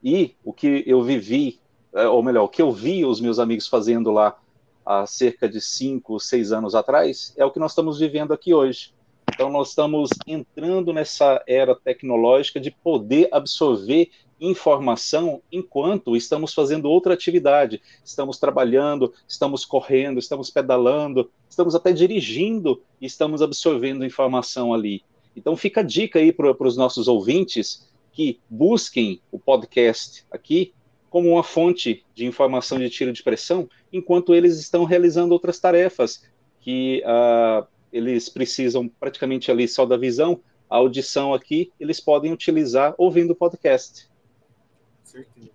E 0.03 0.35
o 0.45 0.53
que 0.53 0.83
eu 0.85 1.03
vivi, 1.03 1.61
é, 1.95 2.09
ou 2.09 2.23
melhor, 2.23 2.45
o 2.45 2.49
que 2.49 2.61
eu 2.61 2.73
vi 2.73 3.05
os 3.05 3.21
meus 3.21 3.39
amigos 3.39 3.69
fazendo 3.69 4.11
lá 4.11 4.37
há 4.85 5.07
cerca 5.07 5.49
de 5.49 5.61
cinco, 5.61 6.19
seis 6.19 6.51
anos 6.51 6.75
atrás, 6.75 7.33
é 7.37 7.45
o 7.45 7.53
que 7.53 7.61
nós 7.61 7.71
estamos 7.71 8.01
vivendo 8.01 8.33
aqui 8.33 8.53
hoje. 8.53 8.93
Então, 9.33 9.51
nós 9.51 9.69
estamos 9.69 10.11
entrando 10.27 10.93
nessa 10.93 11.41
era 11.47 11.77
tecnológica 11.77 12.59
de 12.59 12.73
poder 12.73 13.29
absorver 13.31 14.11
informação 14.41 15.43
enquanto 15.51 16.17
estamos 16.17 16.55
fazendo 16.55 16.89
outra 16.89 17.15
atividade. 17.15 17.81
Estamos 18.05 18.39
trabalhando, 18.39 19.13
estamos 19.27 19.65
correndo, 19.65 20.19
estamos 20.19 20.51
pedalando, 20.51 21.31
estamos 21.49 21.75
até 21.75 21.93
dirigindo 21.93 22.83
e 23.01 23.07
estamos 23.07 23.43
absorvendo 23.43 24.05
informação 24.05 24.73
ali. 24.73 25.03
Então 25.37 25.57
fica 25.57 25.81
a 25.81 25.85
dica 25.85 26.19
aí 26.19 26.33
para 26.33 26.67
os 26.67 26.77
nossos 26.77 27.09
ouvintes 27.09 27.89
que 28.13 28.41
busquem 28.51 29.21
o 29.31 29.39
podcast 29.39 30.25
aqui 30.31 30.73
como 31.09 31.31
uma 31.31 31.43
fonte 31.43 32.05
de 32.15 32.27
informação 32.27 32.79
de 32.79 32.91
tiro 32.91 33.13
de 33.13 33.23
pressão, 33.23 33.69
enquanto 33.93 34.35
eles 34.35 34.59
estão 34.59 34.85
realizando 34.85 35.33
outras 35.33 35.59
tarefas 35.59 36.23
que 36.61 37.03
uh, 37.05 37.67
eles 37.93 38.29
precisam 38.29 38.89
praticamente 38.89 39.51
ali 39.51 39.67
só 39.67 39.87
da 39.87 39.97
visão, 39.97 40.41
a 40.69 40.77
audição 40.77 41.33
aqui, 41.33 41.73
eles 41.81 41.99
podem 41.99 42.33
utilizar 42.33 42.95
ouvindo 42.99 43.31
o 43.31 43.37
podcast. 43.37 44.09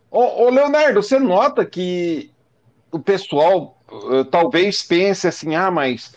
Ô, 0.10 0.46
ô 0.46 0.50
Leonardo, 0.50 1.01
você 1.01 1.20
nota 1.20 1.65
que 1.65 2.32
o 2.91 3.00
pessoal 3.00 3.77
uh, 3.91 4.25
talvez 4.25 4.84
pense 4.84 5.27
assim, 5.27 5.55
ah, 5.55 5.72
mas 5.72 6.13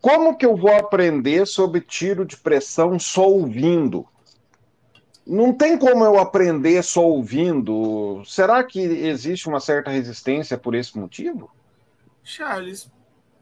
como 0.00 0.36
que 0.36 0.44
eu 0.44 0.56
vou 0.56 0.74
aprender 0.74 1.46
sobre 1.46 1.80
tiro 1.80 2.24
de 2.24 2.36
pressão 2.36 2.98
só 2.98 3.28
ouvindo? 3.28 4.06
Não 5.24 5.52
tem 5.52 5.78
como 5.78 6.04
eu 6.04 6.18
aprender 6.18 6.82
só 6.82 7.04
ouvindo. 7.04 8.22
Será 8.26 8.64
que 8.64 8.80
existe 8.80 9.48
uma 9.48 9.60
certa 9.60 9.90
resistência 9.90 10.58
por 10.58 10.74
esse 10.74 10.98
motivo? 10.98 11.50
Charles, 12.24 12.90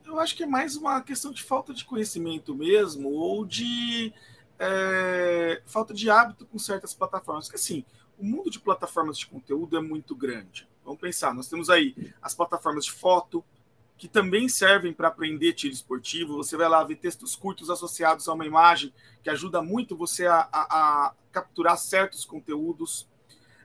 eu 0.04 0.20
acho 0.20 0.36
que 0.36 0.42
é 0.42 0.46
mais 0.46 0.76
uma 0.76 1.00
questão 1.00 1.32
de 1.32 1.42
falta 1.42 1.72
de 1.72 1.84
conhecimento 1.84 2.54
mesmo, 2.54 3.08
ou 3.10 3.46
de 3.46 4.12
é, 4.58 5.62
falta 5.64 5.94
de 5.94 6.10
hábito 6.10 6.44
com 6.44 6.58
certas 6.58 6.92
plataformas. 6.92 7.46
Porque 7.46 7.56
assim, 7.56 7.84
o 8.20 8.24
mundo 8.24 8.50
de 8.50 8.60
plataformas 8.60 9.18
de 9.18 9.26
conteúdo 9.26 9.76
é 9.76 9.80
muito 9.80 10.14
grande. 10.14 10.68
Vamos 10.84 11.00
pensar, 11.00 11.34
nós 11.34 11.48
temos 11.48 11.70
aí 11.70 11.94
as 12.20 12.34
plataformas 12.34 12.84
de 12.84 12.92
foto, 12.92 13.42
que 13.96 14.08
também 14.08 14.48
servem 14.48 14.92
para 14.92 15.08
aprender 15.08 15.52
tiro 15.52 15.74
esportivo. 15.74 16.36
Você 16.36 16.56
vai 16.56 16.68
lá 16.68 16.82
ver 16.84 16.96
textos 16.96 17.34
curtos 17.34 17.70
associados 17.70 18.28
a 18.28 18.32
uma 18.32 18.46
imagem, 18.46 18.92
que 19.22 19.30
ajuda 19.30 19.62
muito 19.62 19.96
você 19.96 20.26
a, 20.26 20.48
a, 20.52 20.62
a 20.62 21.14
capturar 21.32 21.76
certos 21.76 22.24
conteúdos. 22.24 23.06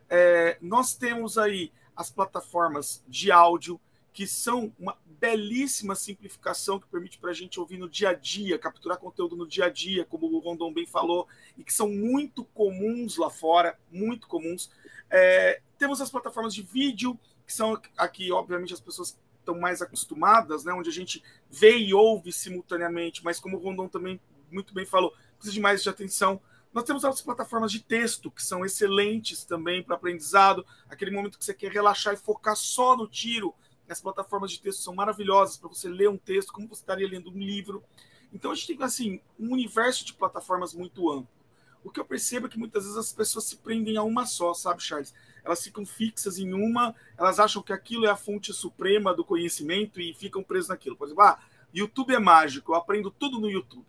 É, 0.09 0.57
nós 0.61 0.95
temos 0.95 1.37
aí 1.37 1.71
as 1.95 2.09
plataformas 2.09 3.03
de 3.07 3.31
áudio, 3.31 3.79
que 4.15 4.25
são 4.25 4.73
uma 4.79 4.97
belíssima 5.19 5.93
simplificação 5.93 6.79
que 6.79 6.87
permite 6.87 7.17
para 7.19 7.31
a 7.31 7.33
gente 7.33 7.59
ouvir 7.59 7.77
no 7.77 7.89
dia 7.89 8.11
a 8.11 8.13
dia, 8.13 8.57
capturar 8.57 8.97
conteúdo 8.97 9.35
no 9.35 9.45
dia 9.45 9.65
a 9.65 9.69
dia, 9.69 10.05
como 10.05 10.25
o 10.27 10.39
Rondon 10.39 10.73
bem 10.73 10.85
falou, 10.85 11.27
e 11.57 11.65
que 11.65 11.73
são 11.73 11.89
muito 11.89 12.45
comuns 12.45 13.17
lá 13.17 13.29
fora, 13.29 13.77
muito 13.91 14.25
comuns. 14.29 14.71
É, 15.11 15.61
temos 15.77 15.99
as 15.99 16.09
plataformas 16.09 16.55
de 16.55 16.61
vídeo, 16.61 17.19
que 17.45 17.51
são 17.51 17.77
aqui, 17.97 18.31
obviamente, 18.31 18.73
as 18.73 18.79
pessoas 18.79 19.19
estão 19.37 19.59
mais 19.59 19.81
acostumadas, 19.81 20.63
né, 20.63 20.71
onde 20.71 20.89
a 20.89 20.93
gente 20.93 21.21
vê 21.51 21.77
e 21.77 21.93
ouve 21.93 22.31
simultaneamente, 22.31 23.21
mas 23.21 23.37
como 23.37 23.57
o 23.57 23.59
Rondon 23.59 23.89
também 23.89 24.17
muito 24.49 24.73
bem 24.73 24.85
falou, 24.85 25.13
precisa 25.35 25.53
de 25.53 25.59
mais 25.59 25.83
de 25.83 25.89
atenção. 25.89 26.39
Nós 26.73 26.85
temos 26.85 27.03
as 27.03 27.21
plataformas 27.21 27.69
de 27.69 27.81
texto, 27.81 28.31
que 28.31 28.41
são 28.41 28.63
excelentes 28.63 29.43
também 29.43 29.83
para 29.83 29.95
aprendizado, 29.95 30.65
aquele 30.89 31.11
momento 31.11 31.37
que 31.37 31.43
você 31.43 31.53
quer 31.53 31.69
relaxar 31.69 32.13
e 32.13 32.17
focar 32.17 32.55
só 32.55 32.95
no 32.95 33.09
tiro. 33.09 33.53
As 33.89 34.01
plataformas 34.01 34.51
de 34.51 34.59
texto 34.59 34.81
são 34.81 34.95
maravilhosas 34.95 35.57
para 35.57 35.69
você 35.69 35.87
ler 35.87 36.09
um 36.09 36.17
texto, 36.17 36.51
como 36.51 36.67
você 36.67 36.81
estaria 36.81 37.07
lendo 37.07 37.29
um 37.29 37.37
livro. 37.37 37.83
Então 38.33 38.51
a 38.51 38.55
gente 38.55 38.67
tem 38.67 38.83
assim 38.83 39.21
um 39.39 39.51
universo 39.51 40.05
de 40.05 40.13
plataformas 40.13 40.73
muito 40.73 41.11
amplo. 41.11 41.29
O 41.83 41.91
que 41.91 41.99
eu 41.99 42.05
percebo 42.05 42.47
é 42.47 42.49
que 42.49 42.57
muitas 42.57 42.83
vezes 42.83 42.97
as 42.97 43.13
pessoas 43.13 43.45
se 43.45 43.57
prendem 43.57 43.95
a 43.95 44.03
uma 44.03 44.25
só, 44.25 44.53
sabe, 44.53 44.81
Charles? 44.81 45.13
elas 45.45 45.63
ficam 45.63 45.85
fixas 45.85 46.39
em 46.39 46.53
uma, 46.53 46.95
elas 47.17 47.39
acham 47.39 47.61
que 47.61 47.71
aquilo 47.71 48.05
é 48.05 48.09
a 48.09 48.15
fonte 48.15 48.51
suprema 48.51 49.13
do 49.13 49.23
conhecimento 49.23 50.01
e 50.01 50.13
ficam 50.13 50.43
presas 50.43 50.69
naquilo. 50.69 50.97
Por 50.97 51.05
exemplo, 51.05 51.23
ah, 51.23 51.39
YouTube 51.71 52.13
é 52.13 52.19
mágico, 52.19 52.71
eu 52.71 52.75
aprendo 52.75 53.11
tudo 53.11 53.39
no 53.39 53.49
YouTube. 53.49 53.85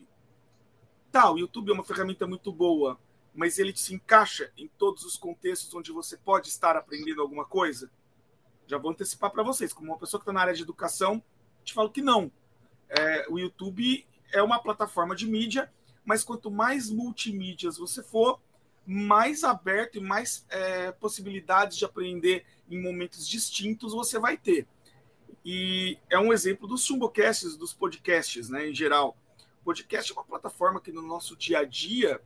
Tá, 1.11 1.31
o 1.33 1.39
YouTube 1.39 1.71
é 1.71 1.73
uma 1.73 1.83
ferramenta 1.83 2.27
muito 2.27 2.53
boa, 2.53 2.99
mas 3.35 3.59
ele 3.59 3.75
se 3.75 3.95
encaixa 3.95 4.53
em 4.57 4.69
todos 4.69 5.03
os 5.05 5.17
contextos 5.17 5.75
onde 5.75 5.91
você 5.91 6.17
pode 6.19 6.49
estar 6.49 6.77
aprendendo 6.77 7.23
alguma 7.23 7.47
coisa? 7.47 7.91
Já 8.67 8.79
vou 8.79 8.91
antecipar 8.91 9.31
para 9.31 9.43
vocês, 9.43 9.73
como 9.73 9.93
uma 9.93 9.99
pessoa 9.99 10.21
que 10.21 10.23
está 10.23 10.33
na 10.33 10.41
área 10.41 10.55
de 10.55 10.63
educação, 10.63 11.23
te 11.65 11.73
falo 11.73 11.91
que 11.91 12.03
não. 12.03 12.31
É, 12.89 13.27
o 13.29 13.39
YouTube 13.39 14.07
é 14.33 14.43
uma 14.43 14.59
plataforma 14.59 15.15
de 15.15 15.27
mídia, 15.27 15.73
mas 16.05 16.25
quanto 16.25 16.51
mais 16.51 16.91
multimídias 16.91 17.79
você 17.79 18.03
for, 18.03 18.41
mais 18.87 19.43
aberto 19.43 19.99
e 19.99 20.01
mais 20.01 20.47
é, 20.49 20.93
possibilidades 20.93 21.77
de 21.77 21.85
aprender 21.85 22.45
em 22.71 22.81
momentos 22.81 23.29
distintos 23.29 23.93
você 23.93 24.19
vai 24.19 24.37
ter. 24.37 24.67
E 25.45 25.99
é 26.11 26.19
um 26.19 26.33
exemplo 26.33 26.67
dos 26.67 26.85
chumbocasts, 26.85 27.57
dos 27.57 27.73
podcasts, 27.73 28.49
né, 28.49 28.69
em 28.69 28.75
geral. 28.75 29.17
Podcast 29.65 30.11
é 30.11 30.15
uma 30.15 30.25
plataforma 30.25 30.81
que 30.81 30.93
no 30.93 31.03
nosso 31.03 31.37
dia 31.37 31.61
a 31.61 31.65
dia 31.65 32.21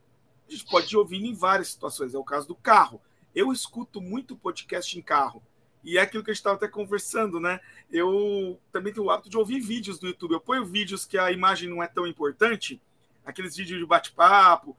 a 0.48 0.52
gente 0.52 0.64
pode 0.66 0.94
ouvir 0.96 1.24
em 1.24 1.34
várias 1.34 1.68
situações. 1.68 2.14
É 2.14 2.18
o 2.18 2.24
caso 2.24 2.48
do 2.48 2.54
carro. 2.54 3.00
Eu 3.34 3.52
escuto 3.52 4.00
muito 4.00 4.36
podcast 4.36 4.98
em 4.98 5.02
carro. 5.02 5.42
E 5.82 5.98
é 5.98 6.02
aquilo 6.02 6.22
que 6.22 6.30
a 6.30 6.34
gente 6.34 6.40
estava 6.40 6.56
até 6.56 6.68
conversando, 6.68 7.40
né? 7.40 7.60
Eu 7.90 8.60
também 8.70 8.92
tenho 8.92 9.06
o 9.06 9.10
hábito 9.10 9.30
de 9.30 9.38
ouvir 9.38 9.60
vídeos 9.60 9.98
do 9.98 10.06
YouTube. 10.06 10.32
Eu 10.32 10.40
ponho 10.40 10.64
vídeos 10.64 11.04
que 11.04 11.16
a 11.16 11.32
imagem 11.32 11.68
não 11.68 11.82
é 11.82 11.86
tão 11.86 12.06
importante, 12.06 12.80
aqueles 13.24 13.56
vídeos 13.56 13.80
de 13.80 13.86
bate-papo, 13.86 14.76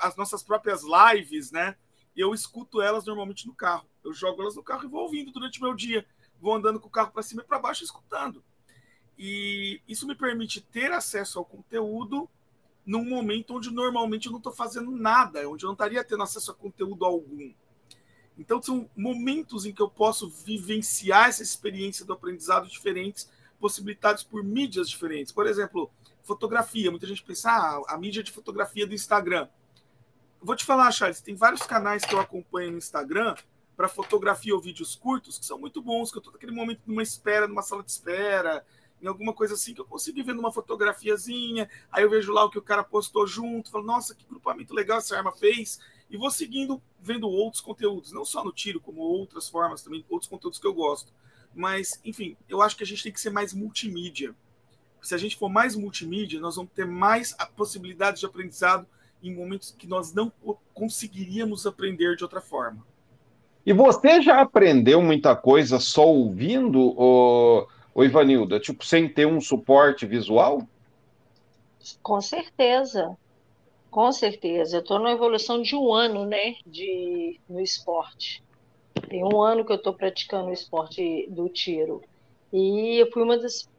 as 0.00 0.16
nossas 0.16 0.42
próprias 0.42 0.82
lives, 0.82 1.50
né? 1.50 1.76
Eu 2.14 2.34
escuto 2.34 2.82
elas 2.82 3.06
normalmente 3.06 3.46
no 3.46 3.54
carro. 3.54 3.86
Eu 4.04 4.12
jogo 4.12 4.42
elas 4.42 4.56
no 4.56 4.62
carro 4.62 4.84
e 4.84 4.88
vou 4.88 5.02
ouvindo 5.02 5.32
durante 5.32 5.58
o 5.58 5.62
meu 5.62 5.74
dia. 5.74 6.04
Vou 6.40 6.54
andando 6.54 6.78
com 6.78 6.88
o 6.88 6.90
carro 6.90 7.12
para 7.12 7.22
cima 7.22 7.42
e 7.42 7.46
para 7.46 7.58
baixo 7.58 7.82
escutando. 7.82 8.44
E 9.18 9.80
isso 9.88 10.06
me 10.06 10.14
permite 10.14 10.60
ter 10.60 10.92
acesso 10.92 11.38
ao 11.38 11.44
conteúdo 11.44 12.28
num 12.84 13.04
momento 13.04 13.54
onde 13.54 13.70
normalmente 13.70 14.26
eu 14.26 14.32
não 14.32 14.38
estou 14.38 14.52
fazendo 14.52 14.90
nada, 14.90 15.48
onde 15.48 15.64
eu 15.64 15.68
não 15.68 15.74
estaria 15.74 16.02
tendo 16.02 16.22
acesso 16.22 16.50
a 16.50 16.54
conteúdo 16.54 17.04
algum. 17.04 17.52
Então, 18.38 18.62
são 18.62 18.88
momentos 18.96 19.66
em 19.66 19.72
que 19.72 19.82
eu 19.82 19.90
posso 19.90 20.28
vivenciar 20.28 21.28
essa 21.28 21.42
experiência 21.42 22.04
do 22.04 22.12
aprendizado 22.12 22.68
diferentes, 22.68 23.30
possibilitados 23.60 24.22
por 24.22 24.42
mídias 24.42 24.88
diferentes. 24.88 25.32
Por 25.32 25.46
exemplo, 25.46 25.90
fotografia. 26.22 26.90
Muita 26.90 27.06
gente 27.06 27.22
pensa, 27.22 27.50
ah, 27.50 27.82
a 27.88 27.98
mídia 27.98 28.22
de 28.22 28.32
fotografia 28.32 28.86
do 28.86 28.94
Instagram. 28.94 29.48
Vou 30.40 30.56
te 30.56 30.64
falar, 30.64 30.90
Charles, 30.90 31.20
tem 31.20 31.34
vários 31.34 31.62
canais 31.62 32.04
que 32.04 32.14
eu 32.14 32.20
acompanho 32.20 32.72
no 32.72 32.78
Instagram 32.78 33.34
para 33.76 33.88
fotografia 33.88 34.54
ou 34.54 34.60
vídeos 34.60 34.94
curtos 34.94 35.38
que 35.38 35.46
são 35.46 35.58
muito 35.58 35.80
bons, 35.80 36.10
que 36.10 36.18
eu 36.18 36.20
estou 36.20 36.32
naquele 36.32 36.52
momento 36.52 36.80
numa 36.86 37.02
espera, 37.02 37.46
numa 37.46 37.62
sala 37.62 37.82
de 37.82 37.90
espera, 37.90 38.64
em 39.00 39.06
alguma 39.06 39.32
coisa 39.32 39.54
assim, 39.54 39.74
que 39.74 39.80
eu 39.80 39.84
consigo 39.84 40.18
ir 40.18 40.22
vendo 40.22 40.38
uma 40.38 40.52
fotografiazinha, 40.52 41.68
aí 41.90 42.04
eu 42.04 42.10
vejo 42.10 42.32
lá 42.32 42.44
o 42.44 42.50
que 42.50 42.58
o 42.58 42.62
cara 42.62 42.84
postou 42.84 43.26
junto, 43.26 43.70
falo, 43.70 43.84
nossa, 43.84 44.14
que 44.14 44.24
grupamento 44.24 44.74
legal 44.74 44.98
essa 44.98 45.16
arma 45.16 45.32
fez, 45.32 45.80
e 46.12 46.16
vou 46.18 46.30
seguindo, 46.30 46.80
vendo 47.00 47.26
outros 47.26 47.62
conteúdos, 47.62 48.12
não 48.12 48.22
só 48.22 48.44
no 48.44 48.52
tiro, 48.52 48.78
como 48.78 49.00
outras 49.00 49.48
formas 49.48 49.82
também, 49.82 50.04
outros 50.10 50.28
conteúdos 50.28 50.58
que 50.58 50.66
eu 50.66 50.74
gosto. 50.74 51.10
Mas, 51.54 51.98
enfim, 52.04 52.36
eu 52.50 52.60
acho 52.60 52.76
que 52.76 52.84
a 52.84 52.86
gente 52.86 53.02
tem 53.02 53.10
que 53.10 53.20
ser 53.20 53.30
mais 53.30 53.54
multimídia. 53.54 54.34
Se 55.00 55.14
a 55.14 55.18
gente 55.18 55.36
for 55.36 55.48
mais 55.48 55.74
multimídia, 55.74 56.38
nós 56.38 56.56
vamos 56.56 56.70
ter 56.72 56.86
mais 56.86 57.34
possibilidades 57.56 58.20
de 58.20 58.26
aprendizado 58.26 58.86
em 59.22 59.34
momentos 59.34 59.74
que 59.76 59.86
nós 59.86 60.12
não 60.12 60.30
conseguiríamos 60.74 61.66
aprender 61.66 62.14
de 62.14 62.24
outra 62.24 62.42
forma. 62.42 62.84
E 63.64 63.72
você 63.72 64.20
já 64.20 64.42
aprendeu 64.42 65.00
muita 65.00 65.34
coisa 65.34 65.80
só 65.80 66.06
ouvindo, 66.06 66.94
ô, 66.94 67.66
ô 67.94 68.04
Ivanilda? 68.04 68.60
Tipo, 68.60 68.84
sem 68.84 69.08
ter 69.08 69.26
um 69.26 69.40
suporte 69.40 70.04
visual? 70.04 70.68
Com 72.02 72.20
certeza. 72.20 73.16
Com 73.92 74.10
certeza. 74.10 74.78
Eu 74.78 74.80
estou 74.80 74.98
numa 74.98 75.12
evolução 75.12 75.60
de 75.60 75.76
um 75.76 75.92
ano, 75.92 76.24
né, 76.24 76.56
de, 76.66 77.38
no 77.46 77.60
esporte. 77.60 78.42
Tem 79.08 79.22
um 79.22 79.42
ano 79.42 79.64
que 79.66 79.70
eu 79.70 79.76
estou 79.76 79.92
praticando 79.92 80.48
o 80.48 80.52
esporte 80.52 81.28
do 81.30 81.46
tiro. 81.50 82.02
E 82.50 82.96
eu 82.96 83.10
fui 83.12 83.22
uma 83.22 83.36
das 83.36 83.70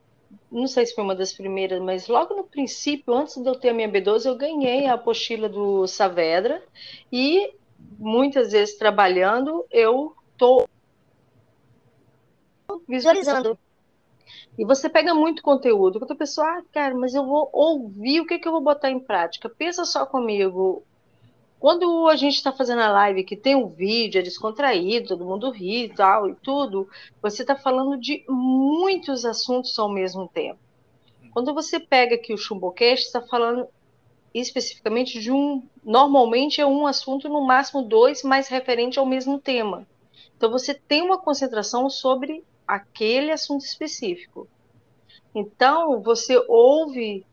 não 0.51 0.67
sei 0.67 0.86
se 0.86 0.96
foi 0.96 1.03
uma 1.03 1.15
das 1.15 1.34
primeiras, 1.34 1.82
mas 1.82 2.08
logo 2.08 2.36
no 2.36 2.43
princípio, 2.43 3.13
antes 3.13 3.36
de 3.41 3.48
eu 3.48 3.55
ter 3.55 3.70
a 3.70 3.74
minha 3.74 3.89
B12, 3.89 4.25
eu 4.25 4.36
ganhei 4.36 4.86
a 4.86 4.93
apostila 4.93 5.50
do 5.50 5.88
Saavedra 5.88 6.63
e 7.12 7.53
muitas 8.00 8.51
vezes 8.51 8.77
trabalhando, 8.77 9.65
eu 9.72 10.15
tô 10.38 10.67
visualizando. 12.88 13.58
E 14.57 14.65
você 14.65 14.88
pega 14.88 15.15
muito 15.15 15.41
conteúdo, 15.41 16.00
quando 16.00 16.12
a 16.12 16.15
pessoa, 16.15 16.48
ah, 16.48 16.63
cara, 16.72 16.93
mas 16.93 17.15
eu 17.15 17.25
vou 17.25 17.50
ouvir, 17.51 18.22
o 18.22 18.25
que, 18.25 18.38
que 18.38 18.48
eu 18.48 18.51
vou 18.51 18.62
botar 18.62 18.91
em 18.91 19.00
prática? 19.00 19.50
Pensa 19.50 19.83
só 19.83 20.05
comigo, 20.05 20.83
quando 21.60 22.07
a 22.07 22.15
gente 22.15 22.36
está 22.36 22.51
fazendo 22.51 22.81
a 22.81 22.91
live 22.91 23.24
que 23.24 23.36
tem 23.36 23.55
um 23.55 23.67
vídeo, 23.67 24.19
é 24.19 24.22
descontraído, 24.22 25.07
todo 25.07 25.25
mundo 25.25 25.50
ri 25.50 25.86
e 25.86 25.89
tal 25.89 26.29
e 26.29 26.36
tudo, 26.36 26.88
você 27.22 27.41
está 27.41 27.55
falando 27.55 27.98
de 27.98 28.24
muitos 28.27 29.25
assuntos 29.25 29.79
ao 29.79 29.89
mesmo 29.89 30.27
tempo. 30.27 30.60
Quando 31.31 31.53
você 31.53 31.79
pega 31.79 32.15
aqui 32.15 32.33
o 32.33 32.38
Chumbocast, 32.38 33.05
está 33.05 33.22
falando 33.22 33.67
especificamente 34.33 35.19
de 35.19 35.31
um. 35.31 35.63
Normalmente 35.83 36.60
é 36.60 36.65
um 36.65 36.86
assunto, 36.86 37.29
no 37.29 37.41
máximo 37.41 37.81
dois, 37.81 38.24
mais 38.24 38.48
referente 38.48 39.00
ao 39.00 39.05
mesmo 39.05 39.39
tema. 39.39 39.88
Então 40.36 40.51
você 40.51 40.74
tem 40.74 41.01
uma 41.01 41.17
concentração 41.17 41.89
sobre 41.89 42.43
aquele 42.75 43.32
assunto 43.32 43.63
específico. 43.63 44.48
Então 45.36 46.01
você 46.01 46.44
ouve, 46.48 47.25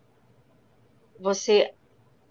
você 1.18 1.72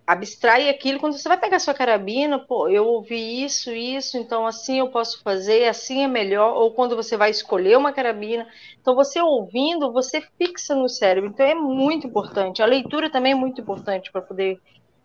abstrai 0.06 0.70
aquilo. 0.70 1.00
Quando 1.00 1.18
você 1.18 1.28
vai 1.28 1.40
pegar 1.40 1.60
sua 1.60 1.74
carabina, 1.74 2.40
pô, 2.40 2.68
eu 2.68 2.86
ouvi 2.86 3.44
isso, 3.44 3.72
isso, 3.72 4.18
então 4.18 4.46
assim 4.46 4.80
eu 4.80 4.90
posso 4.90 5.22
fazer, 5.22 5.68
assim 5.68 6.04
é 6.04 6.08
melhor. 6.08 6.56
Ou 6.56 6.72
quando 6.72 6.96
você 6.96 7.16
vai 7.16 7.30
escolher 7.30 7.78
uma 7.78 7.94
carabina. 7.94 8.48
Então, 8.82 8.96
você 8.96 9.22
ouvindo, 9.22 9.92
você 9.92 10.22
fixa 10.38 10.74
no 10.74 10.90
cérebro. 10.90 11.30
Então, 11.30 11.46
é 11.46 11.54
muito 11.54 12.08
importante. 12.08 12.62
A 12.62 12.66
leitura 12.66 13.12
também 13.12 13.34
é 13.34 13.36
muito 13.36 13.62
importante 13.62 14.12
para 14.12 14.22
poder 14.22 14.60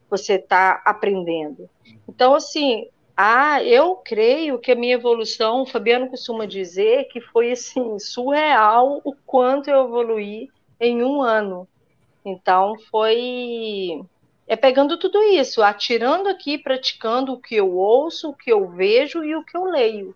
você 0.09 0.35
estar 0.35 0.83
tá 0.83 0.91
aprendendo. 0.91 1.69
Então, 2.09 2.35
assim, 2.35 2.89
ah, 3.17 3.63
eu 3.63 3.97
creio 3.97 4.59
que 4.59 4.73
a 4.73 4.75
minha 4.75 4.95
evolução, 4.95 5.63
o 5.63 5.67
Fabiano 5.67 6.09
costuma 6.09 6.47
dizer 6.47 7.05
que 7.05 7.21
foi 7.21 7.53
assim 7.53 7.99
surreal 7.99 9.01
o 9.05 9.15
quanto 9.25 9.69
eu 9.69 9.85
evoluí 9.85 10.49
em 10.81 11.03
um 11.03 11.23
ano. 11.23 11.69
Então 12.25 12.75
foi 12.91 14.05
é 14.47 14.57
pegando 14.57 14.99
tudo 14.99 15.23
isso, 15.23 15.63
atirando 15.63 16.29
aqui, 16.29 16.59
praticando 16.59 17.33
o 17.33 17.41
que 17.41 17.55
eu 17.55 17.75
ouço, 17.75 18.31
o 18.31 18.35
que 18.35 18.53
eu 18.53 18.69
vejo 18.69 19.25
e 19.25 19.35
o 19.35 19.45
que 19.45 19.57
eu 19.57 19.65
leio. 19.65 20.15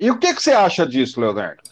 E 0.00 0.10
o 0.10 0.18
que, 0.18 0.34
que 0.34 0.42
você 0.42 0.52
acha 0.52 0.84
disso, 0.84 1.20
Leonardo? 1.20 1.62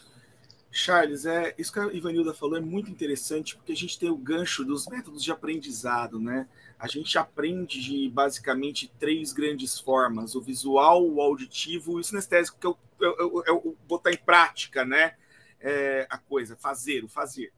Charles, 0.71 1.25
é, 1.25 1.53
isso 1.57 1.71
que 1.71 1.79
a 1.79 1.87
Ivanilda 1.87 2.33
falou 2.33 2.57
é 2.57 2.61
muito 2.61 2.89
interessante, 2.89 3.57
porque 3.57 3.73
a 3.73 3.75
gente 3.75 3.99
tem 3.99 4.09
o 4.09 4.15
gancho 4.15 4.63
dos 4.63 4.87
métodos 4.87 5.21
de 5.21 5.31
aprendizado, 5.31 6.19
né? 6.19 6.47
A 6.79 6.87
gente 6.87 7.17
aprende 7.17 7.81
de 7.81 8.09
basicamente 8.09 8.91
três 8.97 9.33
grandes 9.33 9.79
formas: 9.79 10.33
o 10.33 10.41
visual, 10.41 11.05
o 11.05 11.21
auditivo 11.21 11.97
e 11.97 12.01
o 12.01 12.03
sinestésico, 12.03 12.57
que 12.57 12.67
é 12.67 12.91
é, 13.05 13.49
é 13.49 13.51
o 13.51 13.75
botar 13.87 14.11
em 14.11 14.17
prática, 14.17 14.85
né? 14.85 15.15
É, 15.59 16.07
a 16.09 16.17
coisa, 16.17 16.55
fazer, 16.55 17.03
o 17.03 17.07
fazer. 17.07 17.51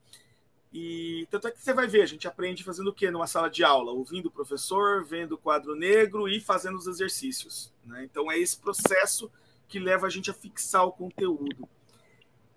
E 0.74 1.28
tanto 1.30 1.48
é 1.48 1.52
que 1.52 1.62
você 1.62 1.74
vai 1.74 1.88
ver, 1.88 2.02
a 2.02 2.08
gente 2.08 2.28
aprende 2.28 2.64
fazendo 2.64 2.88
o 2.90 2.94
quê 2.94 3.12
numa 3.12 3.28
sala 3.28 3.50
de 3.50 3.64
aula? 3.64 3.92
Ouvindo 3.92 4.26
o 4.26 4.32
professor, 4.32 5.06
vendo 5.06 5.34
o 5.34 5.38
quadro 5.38 5.76
negro 5.76 6.28
e 6.28 6.42
fazendo 6.42 6.78
os 6.78 6.88
exercícios. 6.88 7.72
Né? 7.86 8.04
Então 8.04 8.32
é 8.32 8.40
esse 8.40 8.58
processo 8.58 9.32
que 9.68 9.78
leva 9.78 10.08
a 10.08 10.10
gente 10.10 10.32
a 10.32 10.34
fixar 10.34 10.86
o 10.86 10.92
conteúdo. 10.92 11.70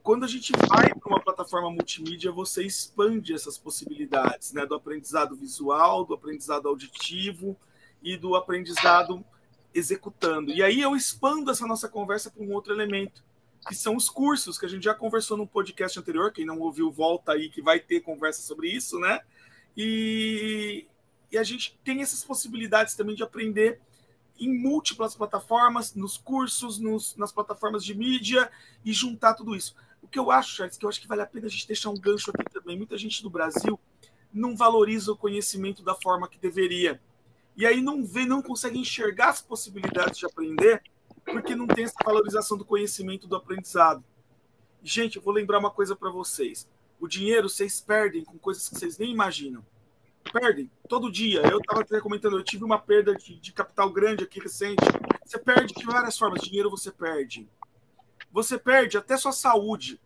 Quando 0.07 0.25
a 0.25 0.29
gente 0.29 0.53
vai 0.69 0.89
para 0.95 1.09
uma 1.09 1.21
plataforma 1.21 1.69
multimídia, 1.69 2.31
você 2.31 2.65
expande 2.65 3.35
essas 3.35 3.59
possibilidades 3.59 4.53
né? 4.53 4.65
do 4.65 4.77
aprendizado 4.77 5.35
visual, 5.35 6.05
do 6.05 6.15
aprendizado 6.15 6.69
auditivo 6.69 7.57
e 8.01 8.17
do 8.17 8.37
aprendizado 8.37 9.25
executando. 9.75 10.53
E 10.53 10.63
aí 10.63 10.81
eu 10.81 10.95
expando 10.95 11.51
essa 11.51 11.67
nossa 11.67 11.89
conversa 11.89 12.31
para 12.31 12.41
um 12.41 12.53
outro 12.53 12.73
elemento, 12.73 13.25
que 13.67 13.75
são 13.75 13.97
os 13.97 14.09
cursos, 14.09 14.57
que 14.57 14.65
a 14.65 14.69
gente 14.69 14.85
já 14.85 14.95
conversou 14.95 15.37
no 15.37 15.45
podcast 15.45 15.99
anterior. 15.99 16.31
Quem 16.31 16.47
não 16.47 16.61
ouviu, 16.61 16.89
volta 16.89 17.33
aí 17.33 17.49
que 17.49 17.61
vai 17.61 17.81
ter 17.81 18.01
conversa 18.01 18.43
sobre 18.43 18.69
isso, 18.69 19.01
né? 19.01 19.23
E, 19.77 20.87
e 21.33 21.37
a 21.37 21.43
gente 21.43 21.77
tem 21.83 22.01
essas 22.01 22.23
possibilidades 22.23 22.95
também 22.95 23.17
de 23.17 23.25
aprender 23.25 23.81
em 24.39 24.57
múltiplas 24.57 25.17
plataformas, 25.17 25.97
nos 25.97 26.17
cursos, 26.17 26.79
nos, 26.79 27.17
nas 27.17 27.33
plataformas 27.33 27.85
de 27.85 27.93
mídia 27.93 28.49
e 28.85 28.93
juntar 28.93 29.35
tudo 29.35 29.57
isso. 29.57 29.75
O 30.07 30.09
que 30.09 30.21
eu 30.21 30.31
acho, 30.31 30.55
Charles, 30.55 30.79
que 30.79 30.85
eu 30.85 30.89
acho 30.89 31.01
que 31.01 31.09
vale 31.09 31.23
a 31.23 31.27
pena 31.27 31.47
a 31.47 31.51
gente 31.51 31.67
deixar 31.67 31.91
um 31.91 31.99
gancho 31.99 32.31
aqui 32.31 32.45
também. 32.49 32.77
Muita 32.77 32.97
gente 32.97 33.25
no 33.25 33.29
Brasil 33.29 33.77
não 34.33 34.57
valoriza 34.57 35.11
o 35.11 35.17
conhecimento 35.17 35.83
da 35.83 35.97
forma 35.97 36.29
que 36.29 36.39
deveria. 36.39 37.01
E 37.57 37.67
aí 37.67 37.83
não 37.83 38.07
vê, 38.07 38.25
não 38.25 38.41
consegue 38.41 38.79
enxergar 38.79 39.31
as 39.31 39.43
possibilidades 39.43 40.17
de 40.17 40.25
aprender 40.25 40.81
porque 41.25 41.57
não 41.57 41.67
tem 41.67 41.87
essa 41.87 41.97
valorização 42.05 42.57
do 42.57 42.65
conhecimento 42.65 43.27
do 43.27 43.35
aprendizado. 43.35 44.05
Gente, 44.81 45.17
eu 45.17 45.23
vou 45.23 45.35
lembrar 45.35 45.59
uma 45.59 45.73
coisa 45.73 45.97
para 45.97 46.09
vocês. 46.09 46.69
O 47.01 47.09
dinheiro 47.09 47.49
vocês 47.49 47.81
perdem 47.81 48.25
com 48.25 48.39
coisas 48.39 48.69
que 48.69 48.79
vocês 48.79 48.97
nem 48.99 49.11
imaginam. 49.11 49.67
Perdem 50.33 50.71
todo 50.89 51.11
dia. 51.11 51.43
Eu 51.51 51.59
estava 51.59 51.85
comentando, 52.01 52.39
eu 52.39 52.45
tive 52.45 52.63
uma 52.63 52.79
perda 52.79 53.13
de, 53.17 53.41
de, 53.41 53.53
capital 53.53 53.91
grande 53.91 54.23
aqui 54.23 54.39
recente. 54.39 54.85
Você 55.25 55.37
perde 55.37 55.75
de 55.75 55.85
várias 55.85 56.17
formas. 56.17 56.43
Dinheiro 56.43 56.71
você 56.71 56.93
perde. 56.93 57.49
Você 58.37 58.59
perde 58.59 58.99
até 58.99 59.17
sua 59.17 59.33
saúde. 59.33 59.99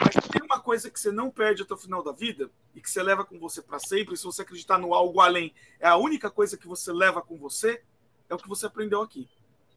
Mas 0.00 0.14
tem 0.28 0.42
uma 0.42 0.58
coisa 0.58 0.90
que 0.90 0.98
você 0.98 1.12
não 1.12 1.30
perde 1.30 1.60
até 1.62 1.74
o 1.74 1.76
final 1.76 2.02
da 2.02 2.10
vida 2.10 2.50
e 2.74 2.80
que 2.80 2.90
você 2.90 3.02
leva 3.02 3.22
com 3.24 3.38
você 3.38 3.60
para 3.60 3.78
sempre. 3.78 4.16
Se 4.16 4.24
você 4.24 4.40
acreditar 4.40 4.78
no 4.78 4.94
algo 4.94 5.20
além, 5.20 5.54
é 5.78 5.86
a 5.86 5.96
única 5.96 6.30
coisa 6.30 6.56
que 6.56 6.66
você 6.66 6.90
leva 6.90 7.20
com 7.20 7.36
você. 7.36 7.82
É 8.30 8.34
o 8.34 8.38
que 8.38 8.48
você 8.48 8.64
aprendeu 8.64 9.02
aqui 9.02 9.28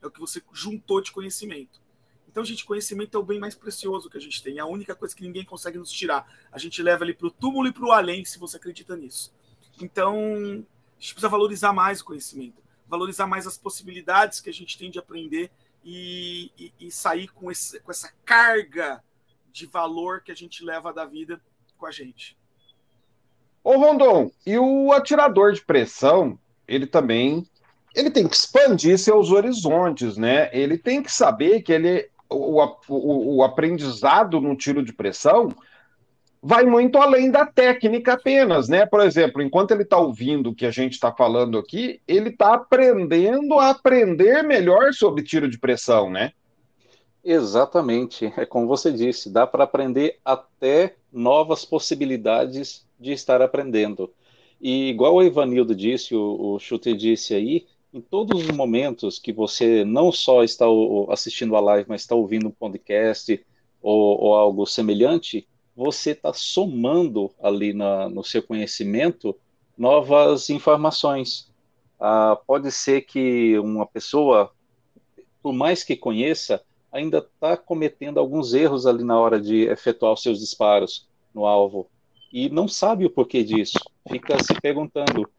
é 0.01 0.07
o 0.07 0.11
que 0.11 0.19
você 0.19 0.41
juntou 0.53 1.01
de 1.01 1.11
conhecimento. 1.11 1.81
Então, 2.29 2.45
gente, 2.45 2.65
conhecimento 2.65 3.17
é 3.17 3.19
o 3.19 3.23
bem 3.23 3.39
mais 3.39 3.55
precioso 3.55 4.09
que 4.09 4.17
a 4.17 4.21
gente 4.21 4.43
tem. 4.43 4.57
É 4.57 4.61
a 4.61 4.65
única 4.65 4.95
coisa 4.95 5.15
que 5.15 5.23
ninguém 5.23 5.43
consegue 5.43 5.77
nos 5.77 5.91
tirar. 5.91 6.31
A 6.51 6.57
gente 6.57 6.81
leva 6.83 7.03
ele 7.03 7.13
para 7.13 7.27
o 7.27 7.31
túmulo 7.31 7.67
e 7.67 7.73
para 7.73 7.85
o 7.85 7.91
além, 7.91 8.23
se 8.23 8.37
você 8.37 8.57
acredita 8.57 8.95
nisso. 8.95 9.33
Então, 9.81 10.15
a 10.15 11.01
gente 11.01 11.13
precisa 11.13 11.29
valorizar 11.29 11.73
mais 11.73 12.01
o 12.01 12.05
conhecimento, 12.05 12.61
valorizar 12.87 13.25
mais 13.25 13.47
as 13.47 13.57
possibilidades 13.57 14.39
que 14.39 14.49
a 14.49 14.53
gente 14.53 14.77
tem 14.77 14.91
de 14.91 14.99
aprender 14.99 15.51
e, 15.89 16.51
e, 16.57 16.73
e 16.81 16.91
sair 16.91 17.29
com, 17.29 17.49
esse, 17.49 17.79
com 17.79 17.89
essa 17.89 18.11
carga 18.25 19.01
de 19.49 19.65
valor 19.65 20.21
que 20.21 20.33
a 20.33 20.35
gente 20.35 20.61
leva 20.61 20.91
da 20.91 21.05
vida 21.05 21.41
com 21.77 21.85
a 21.85 21.91
gente. 21.91 22.37
Ô, 23.63 23.77
Rondon, 23.77 24.29
e 24.45 24.57
o 24.57 24.91
atirador 24.91 25.53
de 25.53 25.63
pressão, 25.63 26.37
ele 26.67 26.85
também 26.85 27.47
ele 27.95 28.11
tem 28.11 28.27
que 28.27 28.35
expandir 28.35 28.99
seus 28.99 29.31
horizontes, 29.31 30.17
né? 30.17 30.49
Ele 30.51 30.77
tem 30.77 31.01
que 31.01 31.11
saber 31.11 31.61
que 31.61 31.71
ele, 31.71 32.09
o, 32.29 32.61
o, 32.89 33.37
o 33.37 33.43
aprendizado 33.43 34.41
no 34.41 34.55
tiro 34.57 34.83
de 34.83 34.91
pressão 34.91 35.49
vai 36.47 36.63
muito 36.63 36.97
além 36.97 37.29
da 37.29 37.45
técnica 37.45 38.13
apenas, 38.13 38.69
né? 38.69 38.85
Por 38.85 39.01
exemplo, 39.01 39.41
enquanto 39.41 39.71
ele 39.71 39.83
está 39.83 39.97
ouvindo 39.97 40.49
o 40.49 40.55
que 40.55 40.65
a 40.65 40.71
gente 40.71 40.93
está 40.93 41.11
falando 41.11 41.57
aqui, 41.57 41.99
ele 42.07 42.29
está 42.29 42.53
aprendendo 42.53 43.59
a 43.59 43.71
aprender 43.71 44.43
melhor 44.43 44.93
sobre 44.93 45.25
tiro 45.25 45.49
de 45.49 45.59
pressão, 45.59 46.09
né? 46.09 46.31
Exatamente, 47.21 48.31
é 48.37 48.45
como 48.45 48.65
você 48.65 48.93
disse, 48.93 49.29
dá 49.29 49.45
para 49.45 49.65
aprender 49.65 50.19
até 50.23 50.95
novas 51.11 51.65
possibilidades 51.65 52.87
de 52.97 53.11
estar 53.11 53.41
aprendendo. 53.41 54.09
E 54.61 54.89
igual 54.89 55.15
o 55.15 55.23
Ivanildo 55.23 55.75
disse, 55.75 56.15
o, 56.15 56.53
o 56.53 56.59
Chute 56.59 56.93
disse 56.93 57.35
aí, 57.35 57.67
em 57.93 57.99
todos 57.99 58.41
os 58.41 58.51
momentos 58.51 59.19
que 59.19 59.33
você 59.33 59.83
não 59.83 60.13
só 60.13 60.45
está 60.45 60.65
assistindo 61.09 61.57
a 61.57 61.59
live, 61.59 61.89
mas 61.89 62.03
está 62.03 62.15
ouvindo 62.15 62.47
um 62.47 62.51
podcast 62.51 63.37
ou, 63.81 64.23
ou 64.23 64.33
algo 64.33 64.65
semelhante, 64.65 65.45
você 65.77 66.11
está 66.11 66.33
somando 66.33 67.29
ali 67.39 67.71
na, 67.71 68.09
no 68.09 68.23
seu 68.23 68.41
conhecimento 68.41 69.37
novas 69.77 70.49
informações. 70.49 71.51
Ah, 71.99 72.35
pode 72.47 72.71
ser 72.71 73.01
que 73.01 73.59
uma 73.59 73.85
pessoa, 73.85 74.51
por 75.39 75.53
mais 75.53 75.83
que 75.83 75.95
conheça, 75.95 76.63
ainda 76.91 77.19
está 77.19 77.55
cometendo 77.55 78.19
alguns 78.19 78.55
erros 78.55 78.87
ali 78.87 79.03
na 79.03 79.19
hora 79.19 79.39
de 79.39 79.67
efetuar 79.67 80.13
os 80.13 80.23
seus 80.23 80.39
disparos 80.39 81.07
no 81.31 81.45
alvo 81.45 81.87
e 82.33 82.49
não 82.49 82.67
sabe 82.67 83.05
o 83.05 83.09
porquê 83.09 83.43
disso. 83.43 83.77
Fica 84.09 84.43
se 84.43 84.59
perguntando 84.59 85.29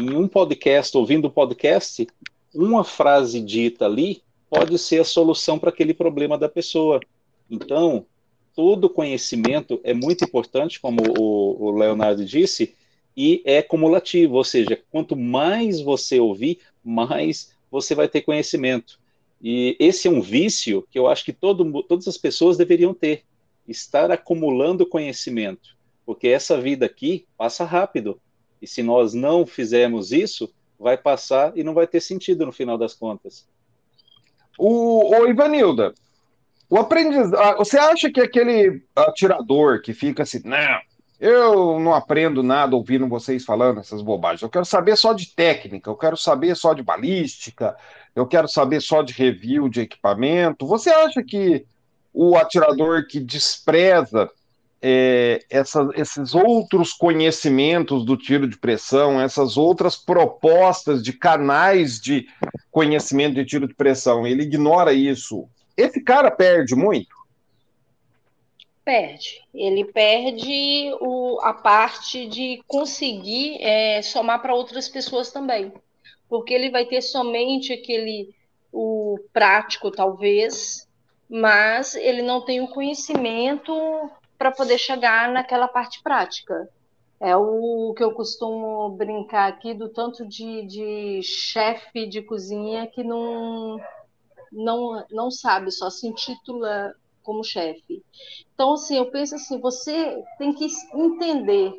em 0.00 0.14
um 0.14 0.28
podcast, 0.28 0.96
ouvindo 0.96 1.26
o 1.26 1.30
podcast, 1.30 2.06
uma 2.54 2.84
frase 2.84 3.40
dita 3.40 3.86
ali 3.86 4.22
pode 4.48 4.78
ser 4.78 5.00
a 5.00 5.04
solução 5.04 5.58
para 5.58 5.70
aquele 5.70 5.92
problema 5.92 6.38
da 6.38 6.48
pessoa. 6.48 7.00
Então, 7.50 8.06
todo 8.58 8.90
conhecimento 8.90 9.80
é 9.84 9.94
muito 9.94 10.24
importante, 10.24 10.80
como 10.80 11.00
o, 11.16 11.66
o 11.66 11.70
Leonardo 11.70 12.24
disse, 12.24 12.74
e 13.16 13.40
é 13.44 13.62
cumulativo, 13.62 14.34
ou 14.34 14.42
seja, 14.42 14.76
quanto 14.90 15.14
mais 15.14 15.80
você 15.80 16.18
ouvir, 16.18 16.58
mais 16.82 17.54
você 17.70 17.94
vai 17.94 18.08
ter 18.08 18.22
conhecimento. 18.22 18.98
E 19.40 19.76
esse 19.78 20.08
é 20.08 20.10
um 20.10 20.20
vício 20.20 20.84
que 20.90 20.98
eu 20.98 21.06
acho 21.06 21.24
que 21.24 21.32
todo, 21.32 21.84
todas 21.84 22.08
as 22.08 22.18
pessoas 22.18 22.56
deveriam 22.56 22.92
ter, 22.92 23.22
estar 23.68 24.10
acumulando 24.10 24.84
conhecimento, 24.84 25.76
porque 26.04 26.26
essa 26.26 26.60
vida 26.60 26.84
aqui 26.84 27.28
passa 27.36 27.64
rápido. 27.64 28.20
E 28.60 28.66
se 28.66 28.82
nós 28.82 29.14
não 29.14 29.46
fizermos 29.46 30.10
isso, 30.10 30.52
vai 30.76 30.98
passar 30.98 31.56
e 31.56 31.62
não 31.62 31.74
vai 31.74 31.86
ter 31.86 32.00
sentido 32.00 32.44
no 32.44 32.50
final 32.50 32.76
das 32.76 32.92
contas. 32.92 33.46
O, 34.58 35.14
o 35.14 35.28
Ivanilda, 35.28 35.94
o 36.70 36.76
aprendiz, 36.76 37.32
ah, 37.32 37.54
você 37.56 37.78
acha 37.78 38.10
que 38.10 38.20
aquele 38.20 38.82
atirador 38.94 39.80
que 39.80 39.92
fica 39.92 40.22
assim, 40.22 40.40
não, 40.44 40.80
eu 41.20 41.80
não 41.80 41.94
aprendo 41.94 42.42
nada 42.42 42.76
ouvindo 42.76 43.08
vocês 43.08 43.44
falando 43.44 43.80
essas 43.80 44.02
bobagens. 44.02 44.42
Eu 44.42 44.48
quero 44.48 44.64
saber 44.64 44.96
só 44.96 45.12
de 45.12 45.34
técnica, 45.34 45.90
eu 45.90 45.96
quero 45.96 46.16
saber 46.16 46.54
só 46.54 46.74
de 46.74 46.82
balística, 46.82 47.76
eu 48.14 48.26
quero 48.26 48.48
saber 48.48 48.80
só 48.80 49.02
de 49.02 49.12
review 49.12 49.68
de 49.68 49.80
equipamento. 49.80 50.66
Você 50.66 50.90
acha 50.90 51.22
que 51.22 51.66
o 52.12 52.36
atirador 52.36 53.06
que 53.06 53.18
despreza 53.18 54.30
é, 54.80 55.44
essa, 55.50 55.88
esses 55.94 56.34
outros 56.34 56.92
conhecimentos 56.92 58.04
do 58.04 58.16
tiro 58.16 58.46
de 58.46 58.56
pressão, 58.56 59.20
essas 59.20 59.56
outras 59.56 59.96
propostas 59.96 61.02
de 61.02 61.12
canais 61.12 62.00
de 62.00 62.26
conhecimento 62.70 63.34
de 63.34 63.44
tiro 63.44 63.66
de 63.66 63.74
pressão, 63.74 64.26
ele 64.26 64.44
ignora 64.44 64.92
isso. 64.92 65.48
Esse 65.78 66.02
cara 66.02 66.28
perde 66.28 66.74
muito? 66.74 67.16
Perde. 68.84 69.44
Ele 69.54 69.84
perde 69.84 70.92
o, 71.00 71.38
a 71.40 71.54
parte 71.54 72.26
de 72.26 72.60
conseguir 72.66 73.62
é, 73.62 74.02
somar 74.02 74.42
para 74.42 74.56
outras 74.56 74.88
pessoas 74.88 75.30
também. 75.30 75.72
Porque 76.28 76.52
ele 76.52 76.68
vai 76.68 76.84
ter 76.84 77.00
somente 77.00 77.72
aquele 77.72 78.34
o 78.72 79.20
prático, 79.32 79.90
talvez, 79.90 80.86
mas 81.28 81.94
ele 81.94 82.22
não 82.22 82.44
tem 82.44 82.60
o 82.60 82.68
conhecimento 82.68 83.72
para 84.36 84.50
poder 84.50 84.78
chegar 84.78 85.30
naquela 85.30 85.68
parte 85.68 86.02
prática. 86.02 86.68
É 87.20 87.36
o 87.36 87.94
que 87.96 88.02
eu 88.02 88.12
costumo 88.12 88.90
brincar 88.90 89.48
aqui 89.48 89.74
do 89.74 89.88
tanto 89.88 90.26
de, 90.26 90.66
de 90.66 91.22
chefe 91.22 92.06
de 92.06 92.20
cozinha 92.20 92.86
que 92.86 93.02
não, 93.02 93.80
não, 94.52 95.04
não 95.10 95.30
sabe, 95.30 95.70
só 95.70 95.90
se 95.90 96.06
intitula 96.06 96.94
como 97.22 97.44
chefe. 97.44 98.02
Então, 98.54 98.72
assim, 98.72 98.96
eu 98.96 99.10
penso 99.10 99.34
assim, 99.34 99.60
você 99.60 100.22
tem 100.38 100.52
que 100.52 100.66
entender, 100.94 101.72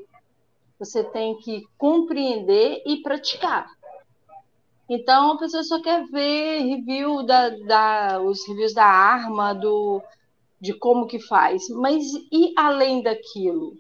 você 0.78 1.04
tem 1.04 1.38
que 1.38 1.64
compreender 1.78 2.82
e 2.86 3.02
praticar. 3.02 3.68
Então, 4.90 5.34
a 5.34 5.38
pessoa 5.38 5.64
só 5.64 5.82
quer 5.82 6.06
ver 6.08 6.62
review 6.62 7.24
da, 7.24 7.50
da 7.50 8.22
os 8.22 8.48
reviews 8.48 8.74
da 8.74 8.86
arma, 8.86 9.54
do, 9.54 10.02
de 10.60 10.74
como 10.74 11.08
que 11.08 11.20
faz, 11.20 11.70
mas 11.70 12.06
e 12.32 12.54
além 12.58 13.02
daquilo? 13.02 13.78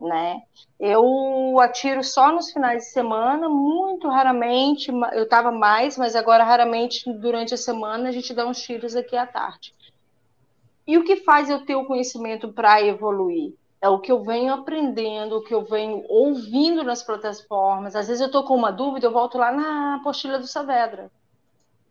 Né? 0.00 0.42
Eu 0.78 1.58
atiro 1.60 2.04
só 2.04 2.32
nos 2.32 2.52
finais 2.52 2.84
de 2.84 2.90
semana, 2.90 3.48
muito 3.48 4.08
raramente, 4.08 4.90
eu 5.12 5.24
estava 5.24 5.50
mais, 5.50 5.98
mas 5.98 6.14
agora 6.14 6.44
raramente 6.44 7.12
durante 7.12 7.54
a 7.54 7.56
semana 7.56 8.08
a 8.08 8.12
gente 8.12 8.32
dá 8.32 8.46
uns 8.46 8.60
tiros 8.62 8.94
aqui 8.94 9.16
à 9.16 9.26
tarde. 9.26 9.74
E 10.86 10.96
o 10.96 11.04
que 11.04 11.16
faz 11.16 11.50
eu 11.50 11.64
ter 11.64 11.74
o 11.74 11.84
conhecimento 11.84 12.52
para 12.52 12.80
evoluir? 12.82 13.52
É 13.80 13.88
o 13.88 13.98
que 13.98 14.10
eu 14.10 14.24
venho 14.24 14.54
aprendendo, 14.54 15.36
o 15.36 15.42
que 15.42 15.54
eu 15.54 15.62
venho 15.62 16.04
ouvindo 16.08 16.82
nas 16.82 17.02
plataformas. 17.02 17.94
Às 17.94 18.08
vezes 18.08 18.20
eu 18.20 18.26
estou 18.26 18.44
com 18.44 18.56
uma 18.56 18.72
dúvida, 18.72 19.06
eu 19.06 19.12
volto 19.12 19.36
lá 19.36 19.52
na 19.52 19.96
apostila 19.96 20.38
do 20.38 20.46
Saavedra. 20.46 21.10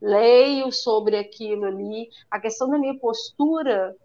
Leio 0.02 0.72
sobre 0.72 1.18
aquilo 1.18 1.66
ali. 1.66 2.10
A 2.30 2.40
questão 2.40 2.70
da 2.70 2.78
minha 2.78 2.98
postura, 3.00 3.96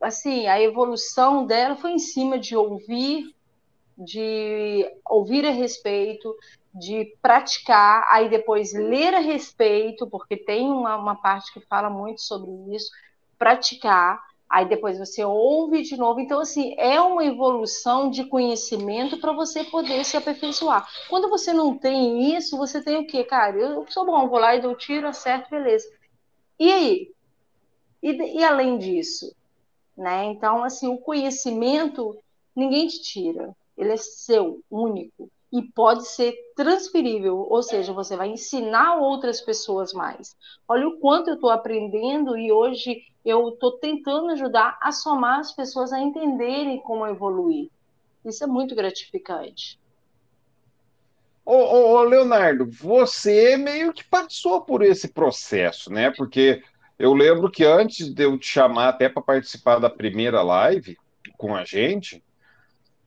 assim, 0.00 0.46
a 0.46 0.60
evolução 0.60 1.44
dela 1.46 1.76
foi 1.76 1.92
em 1.92 1.98
cima 1.98 2.38
de 2.38 2.56
ouvir, 2.56 3.34
de 3.96 4.88
ouvir 5.04 5.44
a 5.44 5.50
respeito, 5.50 6.34
de 6.72 7.16
praticar, 7.20 8.06
aí 8.08 8.28
depois 8.28 8.72
ler 8.72 9.14
a 9.14 9.18
respeito, 9.18 10.06
porque 10.08 10.36
tem 10.36 10.70
uma, 10.70 10.96
uma 10.96 11.16
parte 11.16 11.52
que 11.52 11.60
fala 11.66 11.90
muito 11.90 12.20
sobre 12.20 12.50
isso, 12.74 12.90
praticar, 13.36 14.22
aí 14.48 14.68
depois 14.68 14.98
você 14.98 15.24
ouve 15.24 15.82
de 15.82 15.96
novo. 15.96 16.20
Então, 16.20 16.40
assim, 16.40 16.74
é 16.78 17.00
uma 17.00 17.24
evolução 17.24 18.08
de 18.08 18.24
conhecimento 18.24 19.18
para 19.18 19.32
você 19.32 19.64
poder 19.64 20.04
se 20.04 20.16
aperfeiçoar. 20.16 20.88
Quando 21.08 21.28
você 21.28 21.52
não 21.52 21.76
tem 21.76 22.36
isso, 22.36 22.56
você 22.56 22.82
tem 22.82 22.96
o 22.96 23.06
quê? 23.06 23.24
Cara, 23.24 23.56
eu 23.56 23.84
sou 23.88 24.06
bom, 24.06 24.28
vou 24.28 24.38
lá 24.38 24.54
e 24.54 24.62
dou 24.62 24.76
tiro, 24.76 25.08
acerto, 25.08 25.50
beleza. 25.50 25.88
E 26.58 26.70
aí? 26.72 27.12
E, 28.02 28.38
e 28.38 28.44
além 28.44 28.78
disso? 28.78 29.34
Né? 29.98 30.26
Então, 30.26 30.62
assim, 30.62 30.86
o 30.86 30.98
conhecimento 30.98 32.16
ninguém 32.54 32.86
te 32.86 33.02
tira. 33.02 33.52
Ele 33.76 33.92
é 33.92 33.96
seu, 33.96 34.60
único 34.70 35.28
e 35.52 35.62
pode 35.62 36.06
ser 36.06 36.36
transferível, 36.54 37.38
ou 37.48 37.62
seja, 37.62 37.92
você 37.92 38.16
vai 38.16 38.28
ensinar 38.28 38.96
outras 38.96 39.40
pessoas 39.40 39.92
mais. 39.92 40.36
Olha 40.68 40.86
o 40.86 40.98
quanto 40.98 41.28
eu 41.28 41.34
estou 41.34 41.50
aprendendo 41.50 42.36
e 42.36 42.52
hoje 42.52 43.02
eu 43.24 43.48
estou 43.48 43.72
tentando 43.78 44.30
ajudar 44.30 44.78
a 44.80 44.92
somar 44.92 45.40
as 45.40 45.52
pessoas 45.52 45.92
a 45.92 46.00
entenderem 46.00 46.80
como 46.80 47.06
evoluir. 47.06 47.70
Isso 48.24 48.44
é 48.44 48.46
muito 48.46 48.74
gratificante. 48.74 49.80
Ô, 51.44 51.54
ô, 51.54 51.92
ô, 51.94 52.02
Leonardo, 52.02 52.70
você 52.70 53.56
meio 53.56 53.92
que 53.92 54.04
passou 54.04 54.60
por 54.60 54.82
esse 54.82 55.08
processo, 55.08 55.90
né? 55.90 56.10
Porque 56.10 56.62
eu 56.98 57.14
lembro 57.14 57.50
que 57.50 57.64
antes 57.64 58.08
de 58.08 58.24
eu 58.24 58.38
te 58.38 58.46
chamar 58.46 58.88
até 58.88 59.08
para 59.08 59.22
participar 59.22 59.78
da 59.78 59.88
primeira 59.88 60.42
live 60.42 60.96
com 61.36 61.54
a 61.54 61.64
gente, 61.64 62.22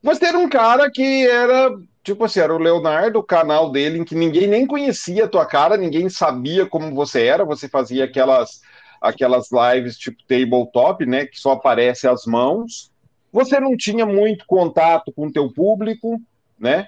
você 0.01 0.25
era 0.25 0.37
um 0.37 0.49
cara 0.49 0.89
que 0.89 1.27
era 1.27 1.71
tipo 2.03 2.23
assim, 2.23 2.39
era 2.39 2.53
o 2.53 2.57
Leonardo, 2.57 3.19
o 3.19 3.23
canal 3.23 3.71
dele, 3.71 3.99
em 3.99 4.03
que 4.03 4.15
ninguém 4.15 4.47
nem 4.47 4.65
conhecia 4.65 5.25
a 5.25 5.27
tua 5.27 5.45
cara, 5.45 5.77
ninguém 5.77 6.09
sabia 6.09 6.65
como 6.65 6.93
você 6.95 7.25
era, 7.25 7.45
você 7.45 7.67
fazia 7.67 8.05
aquelas 8.05 8.61
aquelas 8.99 9.49
lives 9.51 9.97
tipo 9.97 10.23
tabletop, 10.27 11.05
né, 11.05 11.25
que 11.25 11.39
só 11.39 11.53
aparece 11.53 12.07
as 12.07 12.25
mãos. 12.25 12.91
Você 13.31 13.59
não 13.59 13.75
tinha 13.75 14.05
muito 14.05 14.45
contato 14.45 15.11
com 15.11 15.27
o 15.27 15.31
teu 15.31 15.51
público, 15.51 16.21
né? 16.59 16.87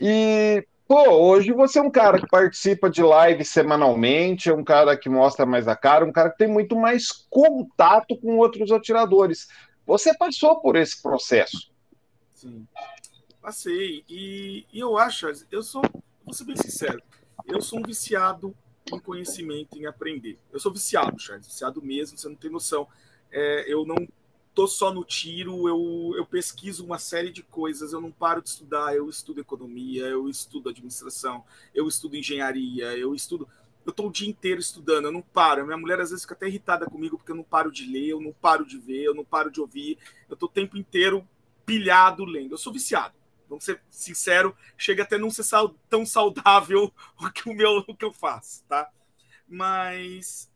E 0.00 0.64
pô, 0.90 1.08
hoje 1.08 1.52
você 1.52 1.78
é 1.78 1.82
um 1.82 1.90
cara 1.90 2.20
que 2.20 2.26
participa 2.26 2.90
de 2.90 3.00
live 3.00 3.44
semanalmente, 3.44 4.48
é 4.48 4.52
um 4.52 4.64
cara 4.64 4.96
que 4.96 5.08
mostra 5.08 5.46
mais 5.46 5.68
a 5.68 5.76
cara, 5.76 6.04
um 6.04 6.10
cara 6.10 6.30
que 6.30 6.38
tem 6.38 6.48
muito 6.48 6.74
mais 6.74 7.12
contato 7.30 8.16
com 8.16 8.38
outros 8.38 8.72
atiradores. 8.72 9.46
Você 9.86 10.12
passou 10.12 10.60
por 10.60 10.74
esse 10.74 11.00
processo. 11.00 11.70
Sim. 12.34 12.66
Passei. 13.40 14.04
E, 14.08 14.66
e 14.72 14.80
eu 14.80 14.98
acho, 14.98 15.28
eu 15.52 15.62
sou, 15.62 15.80
vou 16.24 16.34
ser 16.34 16.42
bem 16.42 16.56
sincero, 16.56 17.00
eu 17.46 17.62
sou 17.62 17.78
um 17.78 17.82
viciado 17.82 18.52
em 18.92 18.98
conhecimento, 18.98 19.78
em 19.78 19.86
aprender. 19.86 20.40
Eu 20.52 20.58
sou 20.58 20.72
viciado, 20.72 21.16
Charles, 21.20 21.46
viciado 21.46 21.80
mesmo, 21.80 22.18
você 22.18 22.28
não 22.28 22.34
tem 22.34 22.50
noção. 22.50 22.88
É, 23.30 23.72
eu 23.72 23.86
não 23.86 24.08
tô 24.60 24.66
só 24.66 24.92
no 24.92 25.02
tiro, 25.02 25.66
eu, 25.66 26.14
eu 26.18 26.26
pesquiso 26.26 26.84
uma 26.84 26.98
série 26.98 27.30
de 27.30 27.42
coisas, 27.42 27.94
eu 27.94 28.00
não 28.00 28.12
paro 28.12 28.42
de 28.42 28.50
estudar, 28.50 28.94
eu 28.94 29.08
estudo 29.08 29.40
economia, 29.40 30.02
eu 30.02 30.28
estudo 30.28 30.68
administração, 30.68 31.42
eu 31.74 31.88
estudo 31.88 32.14
engenharia, 32.14 32.94
eu 32.98 33.14
estudo. 33.14 33.48
Eu 33.86 33.92
tô 33.92 34.08
o 34.08 34.12
dia 34.12 34.28
inteiro 34.28 34.60
estudando, 34.60 35.06
eu 35.06 35.12
não 35.12 35.22
paro. 35.22 35.64
Minha 35.64 35.78
mulher 35.78 35.98
às 35.98 36.10
vezes 36.10 36.24
fica 36.24 36.34
até 36.34 36.46
irritada 36.46 36.84
comigo 36.84 37.16
porque 37.16 37.32
eu 37.32 37.36
não 37.36 37.42
paro 37.42 37.72
de 37.72 37.90
ler, 37.90 38.08
eu 38.08 38.20
não 38.20 38.34
paro 38.34 38.66
de 38.66 38.76
ver, 38.76 39.02
eu 39.02 39.14
não 39.14 39.24
paro 39.24 39.50
de 39.50 39.62
ouvir. 39.62 39.96
Eu 40.28 40.36
tô 40.36 40.44
o 40.44 40.50
tempo 40.50 40.76
inteiro 40.76 41.26
pilhado 41.64 42.26
lendo. 42.26 42.52
Eu 42.52 42.58
sou 42.58 42.70
viciado 42.70 43.14
vamos 43.48 43.64
ser 43.64 43.82
sincero, 43.90 44.56
chega 44.78 45.02
até 45.02 45.18
não 45.18 45.28
ser 45.28 45.44
tão 45.88 46.06
saudável 46.06 46.92
o 47.18 47.30
que 47.32 47.48
o 47.48 47.54
meu 47.54 47.78
o 47.78 47.96
que 47.96 48.04
eu 48.04 48.12
faço, 48.12 48.62
tá? 48.68 48.88
Mas 49.48 50.48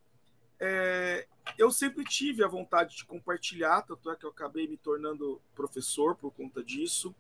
é, 0.61 1.27
eu 1.59 1.71
sempre 1.71 2.05
tive 2.05 2.43
a 2.43 2.49
vontade 2.49 2.97
de 2.97 3.05
compartilhar, 3.05 3.83
tanto 3.83 4.11
é 4.11 4.17
que 4.17 4.25
eu 4.25 4.31
acabei 4.31 4.67
me 4.67 4.77
tornando 4.77 5.41
professor 5.55 6.15
por 6.17 6.31
conta 6.33 6.63
disso. 6.63 7.15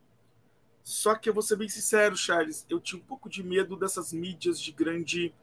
Só 0.83 1.15
que 1.15 1.29
eu 1.29 1.35
vou 1.35 1.43
ser 1.43 1.57
bem 1.57 1.69
sincero, 1.69 2.17
Charles, 2.17 2.67
eu 2.69 2.81
tinha 2.81 3.01
um 3.01 3.05
pouco 3.05 3.29
de 3.29 3.43
medo 3.43 3.77
dessas 3.77 4.13
mídias 4.13 4.61
de 4.61 4.73
grande 4.73 5.35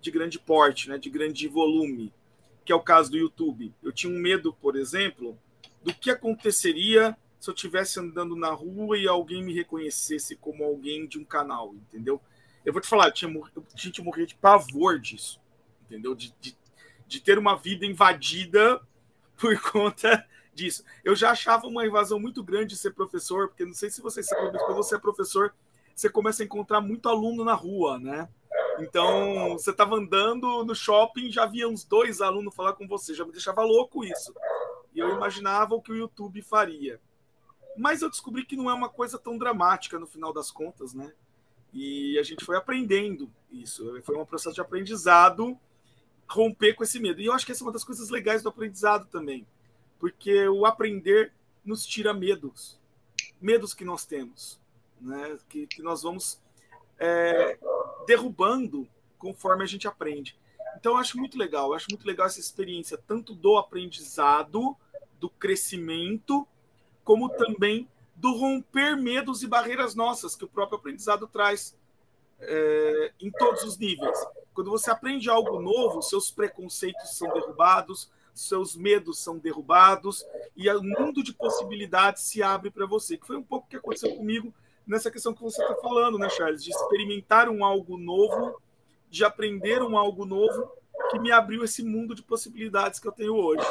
de 0.00 0.10
grande 0.10 0.38
porte, 0.38 0.88
né, 0.88 0.96
de 0.96 1.10
grande 1.10 1.48
volume, 1.48 2.12
que 2.64 2.72
é 2.72 2.74
o 2.74 2.80
caso 2.80 3.10
do 3.10 3.16
YouTube. 3.16 3.74
Eu 3.82 3.92
tinha 3.92 4.12
um 4.12 4.18
medo, 4.18 4.52
por 4.52 4.76
exemplo, 4.76 5.36
do 5.82 5.92
que 5.92 6.10
aconteceria 6.10 7.16
se 7.40 7.50
eu 7.50 7.54
estivesse 7.54 8.00
andando 8.00 8.34
na 8.36 8.50
rua 8.50 8.98
e 8.98 9.06
alguém 9.06 9.42
me 9.42 9.54
reconhecesse 9.54 10.36
como 10.36 10.64
alguém 10.64 11.06
de 11.06 11.18
um 11.18 11.24
canal, 11.24 11.74
entendeu? 11.74 12.20
Eu 12.64 12.72
vou 12.72 12.82
te 12.82 12.88
falar, 12.88 13.06
eu 13.06 13.12
tinha, 13.12 13.32
eu 13.32 13.64
tinha 13.74 14.04
morrer 14.04 14.26
de 14.26 14.34
pavor 14.34 14.98
disso, 14.98 15.40
entendeu? 15.82 16.14
De, 16.14 16.34
de, 16.40 16.56
de 17.08 17.20
ter 17.20 17.38
uma 17.38 17.56
vida 17.56 17.86
invadida 17.86 18.80
por 19.36 19.58
conta 19.72 20.24
disso. 20.54 20.84
Eu 21.02 21.16
já 21.16 21.30
achava 21.30 21.66
uma 21.66 21.86
invasão 21.86 22.20
muito 22.20 22.44
grande 22.44 22.74
de 22.74 22.76
ser 22.76 22.92
professor, 22.92 23.48
porque 23.48 23.64
não 23.64 23.72
sei 23.72 23.90
se 23.90 24.02
vocês 24.02 24.26
sabem, 24.26 24.52
mas 24.52 24.62
quando 24.62 24.76
você 24.76 24.94
é 24.96 24.98
professor, 24.98 25.54
você 25.94 26.10
começa 26.10 26.42
a 26.42 26.46
encontrar 26.46 26.80
muito 26.80 27.08
aluno 27.08 27.44
na 27.44 27.54
rua, 27.54 27.98
né? 27.98 28.28
Então, 28.78 29.54
você 29.54 29.70
estava 29.70 29.96
andando 29.96 30.64
no 30.64 30.74
shopping, 30.74 31.32
já 31.32 31.44
havia 31.44 31.68
uns 31.68 31.82
dois 31.82 32.20
alunos 32.20 32.54
falar 32.54 32.74
com 32.74 32.86
você, 32.86 33.14
já 33.14 33.24
me 33.24 33.32
deixava 33.32 33.62
louco 33.62 34.04
isso. 34.04 34.32
E 34.94 35.00
eu 35.00 35.10
imaginava 35.14 35.74
o 35.74 35.82
que 35.82 35.90
o 35.90 35.96
YouTube 35.96 36.42
faria. 36.42 37.00
Mas 37.76 38.02
eu 38.02 38.10
descobri 38.10 38.44
que 38.44 38.56
não 38.56 38.70
é 38.70 38.74
uma 38.74 38.88
coisa 38.88 39.18
tão 39.18 39.38
dramática 39.38 39.98
no 39.98 40.06
final 40.06 40.32
das 40.32 40.50
contas, 40.50 40.94
né? 40.94 41.12
E 41.72 42.18
a 42.18 42.22
gente 42.22 42.44
foi 42.44 42.56
aprendendo 42.56 43.30
isso. 43.50 44.00
Foi 44.02 44.16
um 44.16 44.24
processo 44.24 44.54
de 44.54 44.60
aprendizado 44.60 45.58
romper 46.28 46.74
com 46.74 46.82
esse 46.82 47.00
medo. 47.00 47.20
E 47.20 47.26
eu 47.26 47.32
acho 47.32 47.46
que 47.46 47.52
essa 47.52 47.62
é 47.62 47.66
uma 47.66 47.72
das 47.72 47.84
coisas 47.84 48.10
legais 48.10 48.42
do 48.42 48.48
aprendizado 48.48 49.06
também. 49.06 49.46
Porque 49.98 50.46
o 50.48 50.66
aprender 50.66 51.32
nos 51.64 51.84
tira 51.84 52.12
medos. 52.12 52.78
Medos 53.40 53.74
que 53.74 53.84
nós 53.84 54.04
temos. 54.04 54.60
Né? 55.00 55.38
Que, 55.48 55.66
que 55.66 55.82
nós 55.82 56.02
vamos 56.02 56.40
é, 56.98 57.58
derrubando 58.06 58.86
conforme 59.18 59.64
a 59.64 59.66
gente 59.66 59.88
aprende. 59.88 60.38
Então 60.76 60.92
eu 60.92 60.98
acho 60.98 61.18
muito 61.18 61.38
legal. 61.38 61.68
Eu 61.68 61.74
acho 61.74 61.86
muito 61.90 62.06
legal 62.06 62.26
essa 62.26 62.40
experiência, 62.40 62.98
tanto 62.98 63.34
do 63.34 63.56
aprendizado, 63.56 64.76
do 65.18 65.28
crescimento, 65.28 66.46
como 67.02 67.28
também 67.28 67.88
do 68.14 68.32
romper 68.36 68.96
medos 68.96 69.42
e 69.42 69.46
barreiras 69.46 69.94
nossas 69.94 70.34
que 70.34 70.44
o 70.44 70.48
próprio 70.48 70.78
aprendizado 70.78 71.26
traz 71.28 71.76
é, 72.40 73.12
em 73.20 73.30
todos 73.30 73.62
os 73.62 73.78
níveis. 73.78 74.18
Quando 74.58 74.72
você 74.72 74.90
aprende 74.90 75.30
algo 75.30 75.60
novo, 75.60 76.02
seus 76.02 76.32
preconceitos 76.32 77.16
são 77.16 77.32
derrubados, 77.32 78.10
seus 78.34 78.74
medos 78.74 79.20
são 79.20 79.38
derrubados 79.38 80.26
e 80.56 80.68
o 80.68 80.82
mundo 80.82 81.22
de 81.22 81.32
possibilidades 81.32 82.24
se 82.24 82.42
abre 82.42 82.68
para 82.68 82.84
você. 82.84 83.16
Que 83.16 83.24
foi 83.24 83.36
um 83.36 83.42
pouco 83.44 83.66
o 83.66 83.70
que 83.70 83.76
aconteceu 83.76 84.16
comigo 84.16 84.52
nessa 84.84 85.12
questão 85.12 85.32
que 85.32 85.40
você 85.40 85.62
está 85.62 85.76
falando, 85.76 86.18
né, 86.18 86.28
Charles? 86.28 86.64
De 86.64 86.70
experimentar 86.70 87.48
um 87.48 87.64
algo 87.64 87.96
novo, 87.96 88.60
de 89.08 89.24
aprender 89.24 89.80
um 89.80 89.96
algo 89.96 90.24
novo 90.24 90.72
que 91.12 91.20
me 91.20 91.30
abriu 91.30 91.62
esse 91.62 91.84
mundo 91.84 92.12
de 92.12 92.24
possibilidades 92.24 92.98
que 92.98 93.06
eu 93.06 93.12
tenho 93.12 93.36
hoje. 93.36 93.64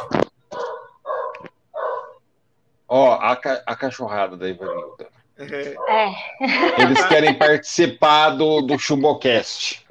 Ó, 2.88 3.10
oh, 3.10 3.12
a, 3.12 3.36
ca 3.36 3.62
a 3.65 3.76
cachorrada 3.76 4.38
da 4.38 4.47
Ivanilda. 4.47 5.10
É. 5.38 6.82
Eles 6.82 7.06
querem 7.08 7.38
participar 7.38 8.30
do, 8.30 8.62
do 8.62 8.80
Chubocast. 8.80 9.86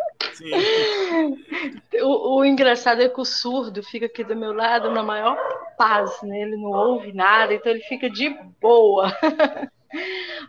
O, 2.02 2.38
o, 2.38 2.44
engraçado 2.44 3.02
é 3.02 3.08
que 3.08 3.20
o 3.20 3.24
surdo 3.24 3.82
fica 3.82 4.06
aqui 4.06 4.22
do 4.22 4.36
meu 4.36 4.52
lado 4.52 4.90
na 4.90 5.02
maior 5.02 5.36
paz, 5.78 6.20
né? 6.22 6.42
Ele 6.42 6.56
não 6.56 6.70
ouve 6.70 7.12
nada, 7.12 7.54
então 7.54 7.72
ele 7.72 7.80
fica 7.82 8.10
de 8.10 8.30
boa. 8.60 9.10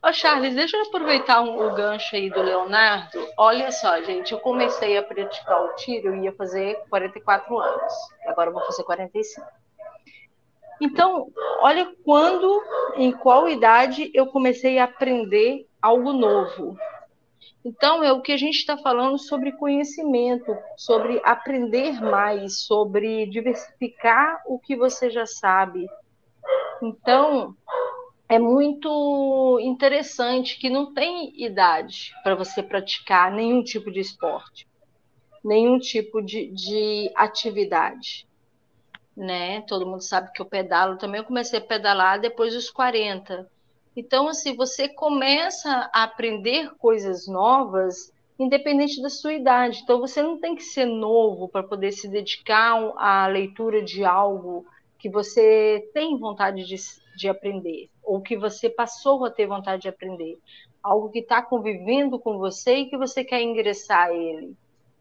Ó, 0.03 0.11
Charles, 0.11 0.55
deixa 0.55 0.77
eu 0.77 0.83
aproveitar 0.83 1.41
um, 1.41 1.67
o 1.67 1.73
gancho 1.73 2.15
aí 2.15 2.29
do 2.29 2.41
Leonardo. 2.41 3.27
Olha 3.37 3.71
só, 3.71 4.01
gente, 4.01 4.33
eu 4.33 4.39
comecei 4.39 4.97
a 4.97 5.03
praticar 5.03 5.63
o 5.63 5.75
tiro, 5.75 6.07
eu 6.07 6.23
ia 6.23 6.33
fazer 6.33 6.75
44 6.89 7.57
anos, 7.57 7.93
agora 8.25 8.49
eu 8.49 8.53
vou 8.53 8.63
fazer 8.65 8.83
45. 8.83 9.45
Então, 10.79 11.31
olha 11.61 11.91
quando, 12.03 12.61
em 12.95 13.11
qual 13.11 13.49
idade 13.49 14.11
eu 14.13 14.27
comecei 14.27 14.77
a 14.77 14.83
aprender 14.83 15.65
algo 15.81 16.13
novo. 16.13 16.77
Então, 17.67 18.01
é 18.01 18.13
o 18.13 18.21
que 18.21 18.31
a 18.31 18.37
gente 18.37 18.55
está 18.55 18.77
falando 18.77 19.17
sobre 19.17 19.51
conhecimento, 19.51 20.55
sobre 20.77 21.19
aprender 21.25 22.01
mais, 22.01 22.61
sobre 22.61 23.25
diversificar 23.25 24.41
o 24.45 24.57
que 24.57 24.73
você 24.73 25.09
já 25.09 25.25
sabe. 25.25 25.85
Então, 26.81 27.53
é 28.29 28.39
muito 28.39 29.59
interessante 29.61 30.57
que 30.57 30.69
não 30.69 30.93
tem 30.93 31.33
idade 31.43 32.13
para 32.23 32.35
você 32.35 32.63
praticar 32.63 33.33
nenhum 33.33 33.61
tipo 33.61 33.91
de 33.91 33.99
esporte, 33.99 34.65
nenhum 35.43 35.77
tipo 35.77 36.21
de, 36.21 36.47
de 36.47 37.11
atividade 37.15 38.25
né? 39.13 39.61
Todo 39.61 39.87
mundo 39.87 40.01
sabe 40.01 40.31
que 40.31 40.39
eu 40.39 40.45
pedalo 40.45 40.95
também. 40.97 41.19
Eu 41.19 41.25
comecei 41.25 41.57
a 41.57 41.61
pedalar 41.61 42.21
depois 42.21 42.53
dos 42.53 42.69
40. 42.69 43.49
Então, 43.97 44.27
assim, 44.27 44.55
você 44.55 44.87
começa 44.87 45.89
a 45.91 46.03
aprender 46.03 46.69
coisas 46.75 47.27
novas 47.27 48.13
independente 48.37 49.01
da 49.01 49.09
sua 49.09 49.33
idade. 49.33 49.79
Então, 49.81 49.99
você 49.99 50.21
não 50.21 50.39
tem 50.39 50.55
que 50.55 50.61
ser 50.61 50.85
novo 50.85 51.49
para 51.49 51.63
poder 51.63 51.91
se 51.91 52.07
dedicar 52.07 52.75
à 52.95 53.25
leitura 53.25 53.81
de 53.81 54.05
algo 54.05 54.67
que 54.99 55.09
você 55.09 55.89
tem 55.95 56.15
vontade 56.15 56.63
de, 56.65 56.75
de 57.15 57.27
aprender, 57.27 57.89
ou 58.03 58.21
que 58.21 58.37
você 58.37 58.69
passou 58.69 59.25
a 59.25 59.31
ter 59.31 59.47
vontade 59.47 59.81
de 59.81 59.89
aprender. 59.89 60.37
Algo 60.83 61.09
que 61.09 61.19
está 61.19 61.41
convivendo 61.41 62.19
com 62.19 62.37
você 62.37 62.75
e 62.75 62.89
que 62.91 62.97
você 62.97 63.23
quer 63.23 63.41
ingressar 63.41 64.09
a 64.09 64.13
ele. 64.13 64.55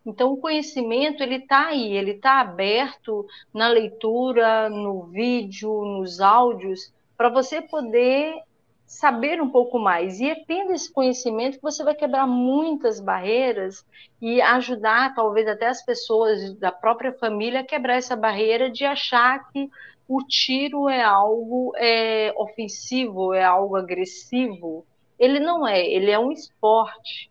Então, 0.07 0.33
o 0.33 0.39
conhecimento 0.39 1.23
ele 1.23 1.37
está 1.37 1.67
aí, 1.67 1.95
ele 1.95 2.13
está 2.13 2.41
aberto 2.41 3.27
na 3.53 3.69
leitura, 3.69 4.71
no 4.71 5.03
vídeo, 5.03 5.85
nos 5.85 6.19
áudios, 6.19 6.95
para 7.15 7.29
você 7.29 7.61
poder 7.61 8.41
saber 8.87 9.43
um 9.43 9.51
pouco 9.51 9.79
mais. 9.79 10.21
E 10.21 10.31
é 10.31 10.35
tendo 10.47 10.73
esse 10.73 10.91
conhecimento 10.91 11.57
que 11.57 11.63
você 11.63 11.83
vai 11.83 11.95
quebrar 11.95 12.27
muitas 12.27 13.01
barreiras 13.01 13.85
e 14.23 14.41
ajudar, 14.41 15.15
talvez, 15.15 15.49
até 15.49 15.67
as 15.67 15.85
pessoas 15.85 16.55
da 16.55 16.71
própria 16.71 17.13
família 17.13 17.61
a 17.61 17.65
quebrar 17.65 17.97
essa 17.97 18.17
barreira 18.17 18.71
de 18.71 18.85
achar 18.85 19.51
que 19.51 19.69
o 20.09 20.23
tiro 20.23 20.89
é 20.89 21.03
algo 21.03 21.73
é, 21.77 22.33
ofensivo, 22.37 23.35
é 23.35 23.45
algo 23.45 23.77
agressivo. 23.77 24.87
Ele 25.19 25.41
não 25.41 25.67
é, 25.67 25.85
ele 25.85 26.11
é 26.11 26.19
um 26.19 26.31
esporte 26.31 27.31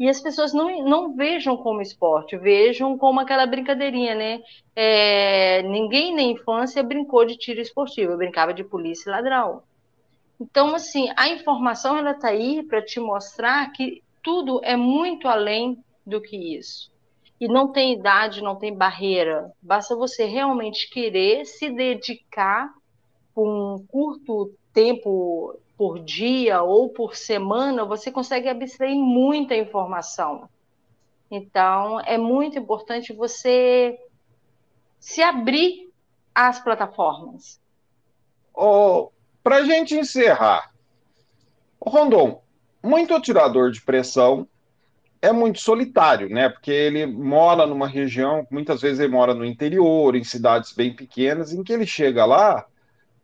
e 0.00 0.08
as 0.08 0.18
pessoas 0.18 0.54
não, 0.54 0.82
não 0.82 1.14
vejam 1.14 1.58
como 1.58 1.82
esporte, 1.82 2.34
vejam 2.34 2.96
como 2.96 3.20
aquela 3.20 3.44
brincadeirinha, 3.44 4.14
né? 4.14 4.40
É, 4.74 5.62
ninguém 5.64 6.14
na 6.14 6.22
infância 6.22 6.82
brincou 6.82 7.26
de 7.26 7.36
tiro 7.36 7.60
esportivo, 7.60 8.12
eu 8.12 8.16
brincava 8.16 8.54
de 8.54 8.64
polícia 8.64 9.10
e 9.10 9.12
ladrão. 9.12 9.62
Então, 10.40 10.74
assim, 10.74 11.08
a 11.16 11.28
informação 11.28 11.98
ela 11.98 12.12
está 12.12 12.28
aí 12.28 12.62
para 12.62 12.82
te 12.82 12.98
mostrar 12.98 13.70
que 13.72 14.02
tudo 14.22 14.60
é 14.64 14.76
muito 14.76 15.28
além 15.28 15.84
do 16.06 16.20
que 16.20 16.56
isso. 16.56 16.90
E 17.38 17.46
não 17.46 17.72
tem 17.72 17.92
idade, 17.92 18.42
não 18.42 18.56
tem 18.56 18.74
barreira. 18.74 19.52
Basta 19.60 19.94
você 19.94 20.24
realmente 20.24 20.88
querer 20.90 21.44
se 21.44 21.70
dedicar 21.70 22.72
por 23.34 23.46
um 23.46 23.86
curto 23.86 24.52
tempo 24.72 25.58
por 25.76 25.98
dia 25.98 26.62
ou 26.62 26.90
por 26.90 27.16
semana, 27.16 27.86
você 27.86 28.10
consegue 28.12 28.48
abstrair 28.48 28.94
muita 28.94 29.56
informação. 29.56 30.48
Então, 31.30 32.00
é 32.00 32.18
muito 32.18 32.58
importante 32.58 33.14
você 33.14 33.98
se 34.98 35.22
abrir 35.22 35.90
às 36.34 36.62
plataformas. 36.62 37.58
Oh, 38.54 39.10
Para 39.42 39.56
a 39.56 39.64
gente 39.64 39.94
encerrar, 39.94 40.70
Rondon, 41.80 42.42
muito 42.82 43.14
atirador 43.14 43.70
de 43.70 43.80
pressão 43.80 44.46
é 45.22 45.32
muito 45.32 45.60
solitário, 45.60 46.28
né? 46.28 46.48
Porque 46.48 46.70
ele 46.70 47.06
mora 47.06 47.66
numa 47.66 47.86
região, 47.86 48.46
muitas 48.50 48.80
vezes 48.80 49.00
ele 49.00 49.12
mora 49.12 49.34
no 49.34 49.44
interior, 49.44 50.14
em 50.16 50.24
cidades 50.24 50.72
bem 50.72 50.94
pequenas, 50.94 51.52
em 51.52 51.62
que 51.62 51.72
ele 51.72 51.86
chega 51.86 52.24
lá, 52.24 52.64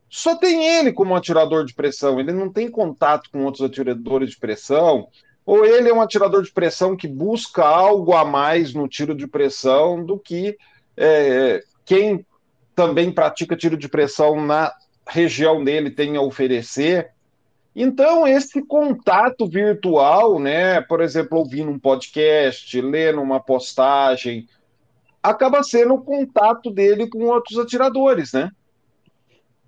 só 0.09 0.37
tem 0.37 0.65
ele 0.65 0.93
como 0.93 1.15
atirador 1.15 1.65
de 1.65 1.75
pressão, 1.75 2.21
ele 2.21 2.33
não 2.33 2.53
tem 2.53 2.71
contato 2.71 3.31
com 3.31 3.45
outros 3.45 3.63
atiradores 3.63 4.31
de 4.31 4.39
pressão, 4.39 5.09
ou 5.45 5.65
ele 5.65 5.89
é 5.89 5.95
um 5.95 6.01
atirador 6.01 6.43
de 6.43 6.53
pressão 6.53 6.97
que 6.97 7.09
busca 7.09 7.65
algo 7.65 8.15
a 8.15 8.25
mais 8.25 8.75
no 8.75 8.89
tiro 8.89 9.15
de 9.15 9.27
pressão 9.27 10.05
do 10.05 10.19
que 10.19 10.57
é, 10.97 11.63
quem 11.85 12.25
também 12.75 13.11
pratica 13.13 13.57
tiro 13.57 13.77
de 13.77 13.89
pressão 13.89 14.45
na 14.45 14.73
região 15.07 15.63
dele 15.63 15.91
tem 15.91 16.17
a 16.17 16.21
oferecer. 16.21 17.11
Então, 17.75 18.27
esse 18.27 18.63
contato 18.63 19.47
virtual, 19.47 20.39
né, 20.39 20.81
por 20.81 21.01
exemplo, 21.01 21.39
ouvindo 21.39 21.71
um 21.71 21.79
podcast, 21.79 22.81
lendo 22.81 23.21
uma 23.21 23.39
postagem, 23.39 24.49
acaba 25.23 25.63
sendo 25.63 25.95
o 25.95 26.03
contato 26.03 26.71
dele 26.71 27.07
com 27.07 27.25
outros 27.25 27.59
atiradores, 27.59 28.33
né? 28.33 28.51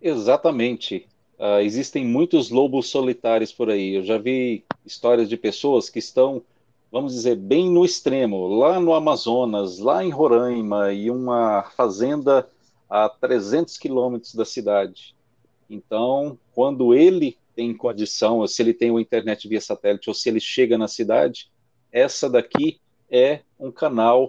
Exatamente. 0.00 1.06
Uh, 1.38 1.60
existem 1.60 2.04
muitos 2.04 2.50
lobos 2.50 2.88
solitários 2.88 3.52
por 3.52 3.70
aí. 3.70 3.94
Eu 3.94 4.04
já 4.04 4.16
vi 4.16 4.64
histórias 4.86 5.28
de 5.28 5.36
pessoas 5.36 5.90
que 5.90 5.98
estão, 5.98 6.42
vamos 6.90 7.12
dizer, 7.12 7.36
bem 7.36 7.70
no 7.70 7.84
extremo, 7.84 8.48
lá 8.48 8.80
no 8.80 8.94
Amazonas, 8.94 9.78
lá 9.78 10.02
em 10.02 10.10
Roraima, 10.10 10.92
e 10.92 11.10
uma 11.10 11.64
fazenda 11.76 12.48
a 12.88 13.08
300 13.08 13.76
quilômetros 13.76 14.34
da 14.34 14.44
cidade. 14.44 15.14
Então, 15.68 16.38
quando 16.54 16.94
ele 16.94 17.36
tem 17.54 17.76
condição, 17.76 18.46
se 18.46 18.62
ele 18.62 18.72
tem 18.72 18.90
uma 18.90 19.00
internet 19.00 19.48
via 19.48 19.60
satélite, 19.60 20.08
ou 20.08 20.14
se 20.14 20.28
ele 20.28 20.40
chega 20.40 20.78
na 20.78 20.88
cidade, 20.88 21.50
essa 21.92 22.28
daqui 22.28 22.80
é 23.10 23.40
um 23.58 23.70
canal 23.70 24.28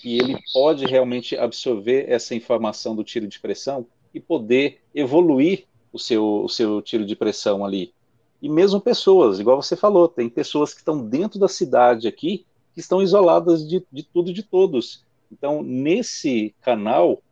que 0.00 0.18
ele 0.18 0.36
pode 0.52 0.86
realmente 0.86 1.36
absorver 1.36 2.06
essa 2.08 2.34
informação 2.34 2.94
do 2.94 3.04
tiro 3.04 3.26
de 3.26 3.38
pressão 3.40 3.86
e 4.14 4.20
poder 4.20 4.80
evoluir 4.94 5.64
o 5.92 5.98
seu, 5.98 6.44
o 6.44 6.48
seu 6.48 6.80
tiro 6.80 7.04
de 7.04 7.16
pressão 7.16 7.64
ali. 7.64 7.92
E 8.40 8.48
mesmo 8.48 8.80
pessoas, 8.80 9.38
igual 9.38 9.60
você 9.60 9.76
falou, 9.76 10.08
tem 10.08 10.28
pessoas 10.28 10.72
que 10.72 10.80
estão 10.80 11.06
dentro 11.06 11.38
da 11.38 11.48
cidade 11.48 12.08
aqui 12.08 12.46
que 12.72 12.80
estão 12.80 13.02
isoladas 13.02 13.68
de, 13.68 13.84
de 13.92 14.02
tudo 14.02 14.30
e 14.30 14.34
de 14.34 14.42
todos. 14.42 15.04
Então, 15.30 15.62
nesse 15.62 16.54
canal, 16.62 17.22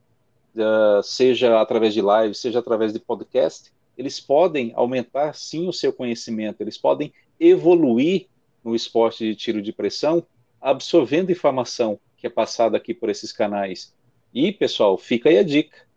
uh, 0.58 1.02
seja 1.02 1.60
através 1.60 1.94
de 1.94 2.02
live, 2.02 2.34
seja 2.34 2.58
através 2.58 2.92
de 2.92 2.98
podcast, 2.98 3.72
eles 3.96 4.20
podem 4.20 4.72
aumentar 4.74 5.34
sim 5.34 5.68
o 5.68 5.72
seu 5.72 5.92
conhecimento, 5.92 6.60
eles 6.60 6.78
podem 6.78 7.12
evoluir 7.38 8.26
no 8.62 8.74
esporte 8.74 9.24
de 9.24 9.34
tiro 9.34 9.62
de 9.62 9.72
pressão, 9.72 10.24
absorvendo 10.60 11.32
informação 11.32 11.98
que 12.16 12.26
é 12.26 12.30
passada 12.30 12.76
aqui 12.76 12.92
por 12.92 13.08
esses 13.08 13.32
canais. 13.32 13.94
E, 14.34 14.52
pessoal, 14.52 14.98
fica 14.98 15.28
aí 15.28 15.38
a 15.38 15.42
dica 15.42 15.88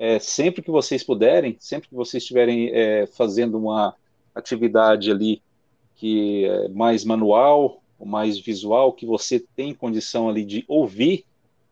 é, 0.00 0.18
sempre 0.18 0.62
que 0.62 0.70
vocês 0.70 1.04
puderem, 1.04 1.58
sempre 1.60 1.90
que 1.90 1.94
vocês 1.94 2.22
estiverem 2.22 2.70
é, 2.72 3.06
fazendo 3.06 3.58
uma 3.58 3.94
atividade 4.34 5.10
ali 5.10 5.42
que 5.94 6.46
é 6.46 6.68
mais 6.68 7.04
manual, 7.04 7.82
mais 8.02 8.38
visual, 8.38 8.94
que 8.94 9.04
você 9.04 9.38
tem 9.38 9.74
condição 9.74 10.30
ali 10.30 10.42
de 10.42 10.64
ouvir, 10.66 11.26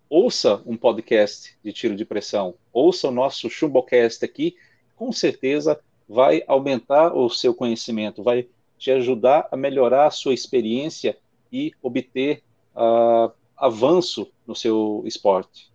ouça 0.08 0.62
um 0.66 0.76
podcast 0.76 1.56
de 1.62 1.72
tiro 1.72 1.94
de 1.94 2.04
pressão, 2.04 2.54
ouça 2.72 3.08
o 3.08 3.12
nosso 3.12 3.50
Chumbocast 3.50 4.24
aqui, 4.24 4.56
com 4.96 5.12
certeza 5.12 5.80
vai 6.08 6.42
aumentar 6.46 7.14
o 7.14 7.28
seu 7.28 7.54
conhecimento, 7.54 8.22
vai 8.22 8.46
te 8.78 8.90
ajudar 8.90 9.48
a 9.50 9.56
melhorar 9.56 10.06
a 10.06 10.10
sua 10.10 10.32
experiência 10.32 11.16
e 11.52 11.72
obter 11.82 12.42
uh, 12.74 13.32
avanço 13.56 14.30
no 14.46 14.54
seu 14.54 15.02
esporte. 15.04 15.70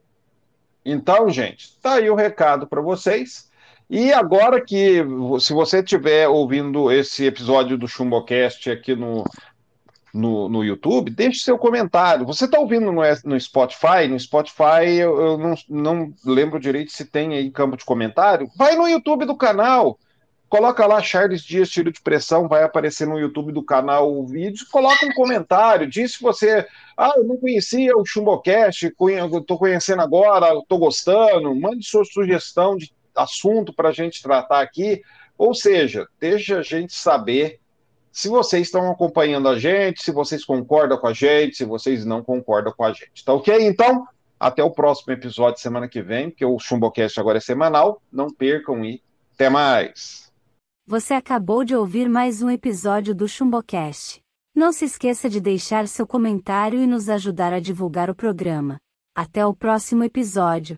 Então, 0.85 1.29
gente, 1.29 1.77
tá 1.79 1.95
aí 1.95 2.09
o 2.09 2.15
recado 2.15 2.65
para 2.67 2.81
vocês. 2.81 3.51
E 3.89 4.11
agora 4.11 4.63
que, 4.63 5.03
se 5.39 5.53
você 5.53 5.79
estiver 5.79 6.27
ouvindo 6.27 6.91
esse 6.91 7.25
episódio 7.25 7.77
do 7.77 7.87
Chumbocast 7.87 8.71
aqui 8.71 8.95
no, 8.95 9.23
no, 10.13 10.47
no 10.47 10.63
YouTube, 10.63 11.10
deixe 11.10 11.39
seu 11.39 11.58
comentário. 11.58 12.26
Você 12.26 12.45
está 12.45 12.60
ouvindo 12.60 12.91
no, 12.91 13.02
no, 13.26 13.39
Spotify? 13.39 14.08
No 14.08 14.19
Spotify 14.19 14.86
eu, 14.95 15.19
eu 15.19 15.38
não, 15.38 15.56
não, 15.67 16.13
lembro 16.23 16.60
direito 16.60 16.91
se 16.91 17.06
tem 17.06 17.34
aí 17.34 17.49
campo 17.49 17.76
de 17.76 17.84
comentário. 17.84 18.47
Vai 18.56 18.76
no 18.76 18.88
YouTube 18.88 19.26
do 19.26 19.36
canal, 19.36 19.97
coloca 20.47 20.86
lá 20.86 21.02
Charles 21.02 21.41
Dias 21.41 21.67
Tiro 21.67 21.91
de 21.91 21.99
Pressão, 21.99 22.47
vai 22.47 22.62
aparecer 22.63 23.08
no 23.08 23.17
YouTube 23.17 23.52
do 23.52 23.63
canal 23.63 24.13
o 24.13 24.28
vídeo, 24.28 24.67
coloca 24.71 25.04
um 25.04 25.13
comentário, 25.13 25.89
diz 25.89 26.13
se 26.13 26.21
você, 26.21 26.67
ah, 26.95 27.13
eu 27.17 27.23
não 27.23 27.38
conhecia 27.38 27.97
o 27.97 28.06
Chumbocast, 28.06 28.86
estou 28.86 29.58
conhecendo 29.58 30.04
agora, 30.04 30.54
estou 30.54 30.78
gostando, 30.78 31.56
mande 31.56 31.84
sua 31.84 32.06
sugestão 32.06 32.78
de 32.78 32.93
assunto 33.15 33.73
para 33.73 33.89
a 33.89 33.93
gente 33.93 34.21
tratar 34.21 34.62
aqui, 34.62 35.02
ou 35.36 35.56
seja, 35.56 36.08
deixa 36.19 36.60
a 36.60 36.62
gente 36.62 36.93
saber 36.93 37.60
se 38.13 38.30
vocês 38.30 38.67
estão 38.67 38.91
acompanhando 38.91 39.49
a 39.49 39.58
gente, 39.58 40.04
se 40.04 40.12
vocês 40.12 40.45
concordam 40.45 40.99
com 40.99 41.08
a 41.08 41.13
gente, 41.13 41.58
se 41.58 41.65
vocês 41.65 42.06
não 42.06 42.23
concordam 42.23 42.71
com 42.71 42.86
a 42.86 42.93
gente. 42.93 43.26
Tá 43.26 43.34
ok? 43.34 43.58
Então, 43.67 44.08
até 44.39 44.63
o 44.63 44.69
próximo 44.69 45.12
episódio 45.12 45.60
semana 45.60 45.89
que 45.89 45.99
vem, 45.99 46.30
porque 46.30 46.45
o 46.45 46.60
Chumbocast 46.60 47.19
agora 47.19 47.39
é 47.39 47.41
semanal. 47.41 47.99
Não 48.12 48.28
percam 48.28 48.86
e 48.86 49.02
até 49.34 49.49
mais. 49.49 50.32
Você 50.86 51.15
acabou 51.15 51.63
de 51.63 51.76
ouvir 51.76 52.08
mais 52.08 52.43
um 52.43 52.52
episódio 52.52 53.15
do 53.15 53.28
Chumbocast. 53.28 54.21
Não 54.56 54.71
se 54.71 54.86
esqueça 54.86 55.28
de 55.28 55.41
deixar 55.41 55.88
seu 55.88 56.06
comentário 56.06 56.80
e 56.80 56.86
nos 56.86 57.10
ajudar 57.10 57.52
a 57.52 57.60
divulgar 57.60 58.12
o 58.12 58.15
programa. 58.15 58.78
Até 59.15 59.43
o 59.43 59.56
próximo 59.56 60.04
episódio. 60.04 60.78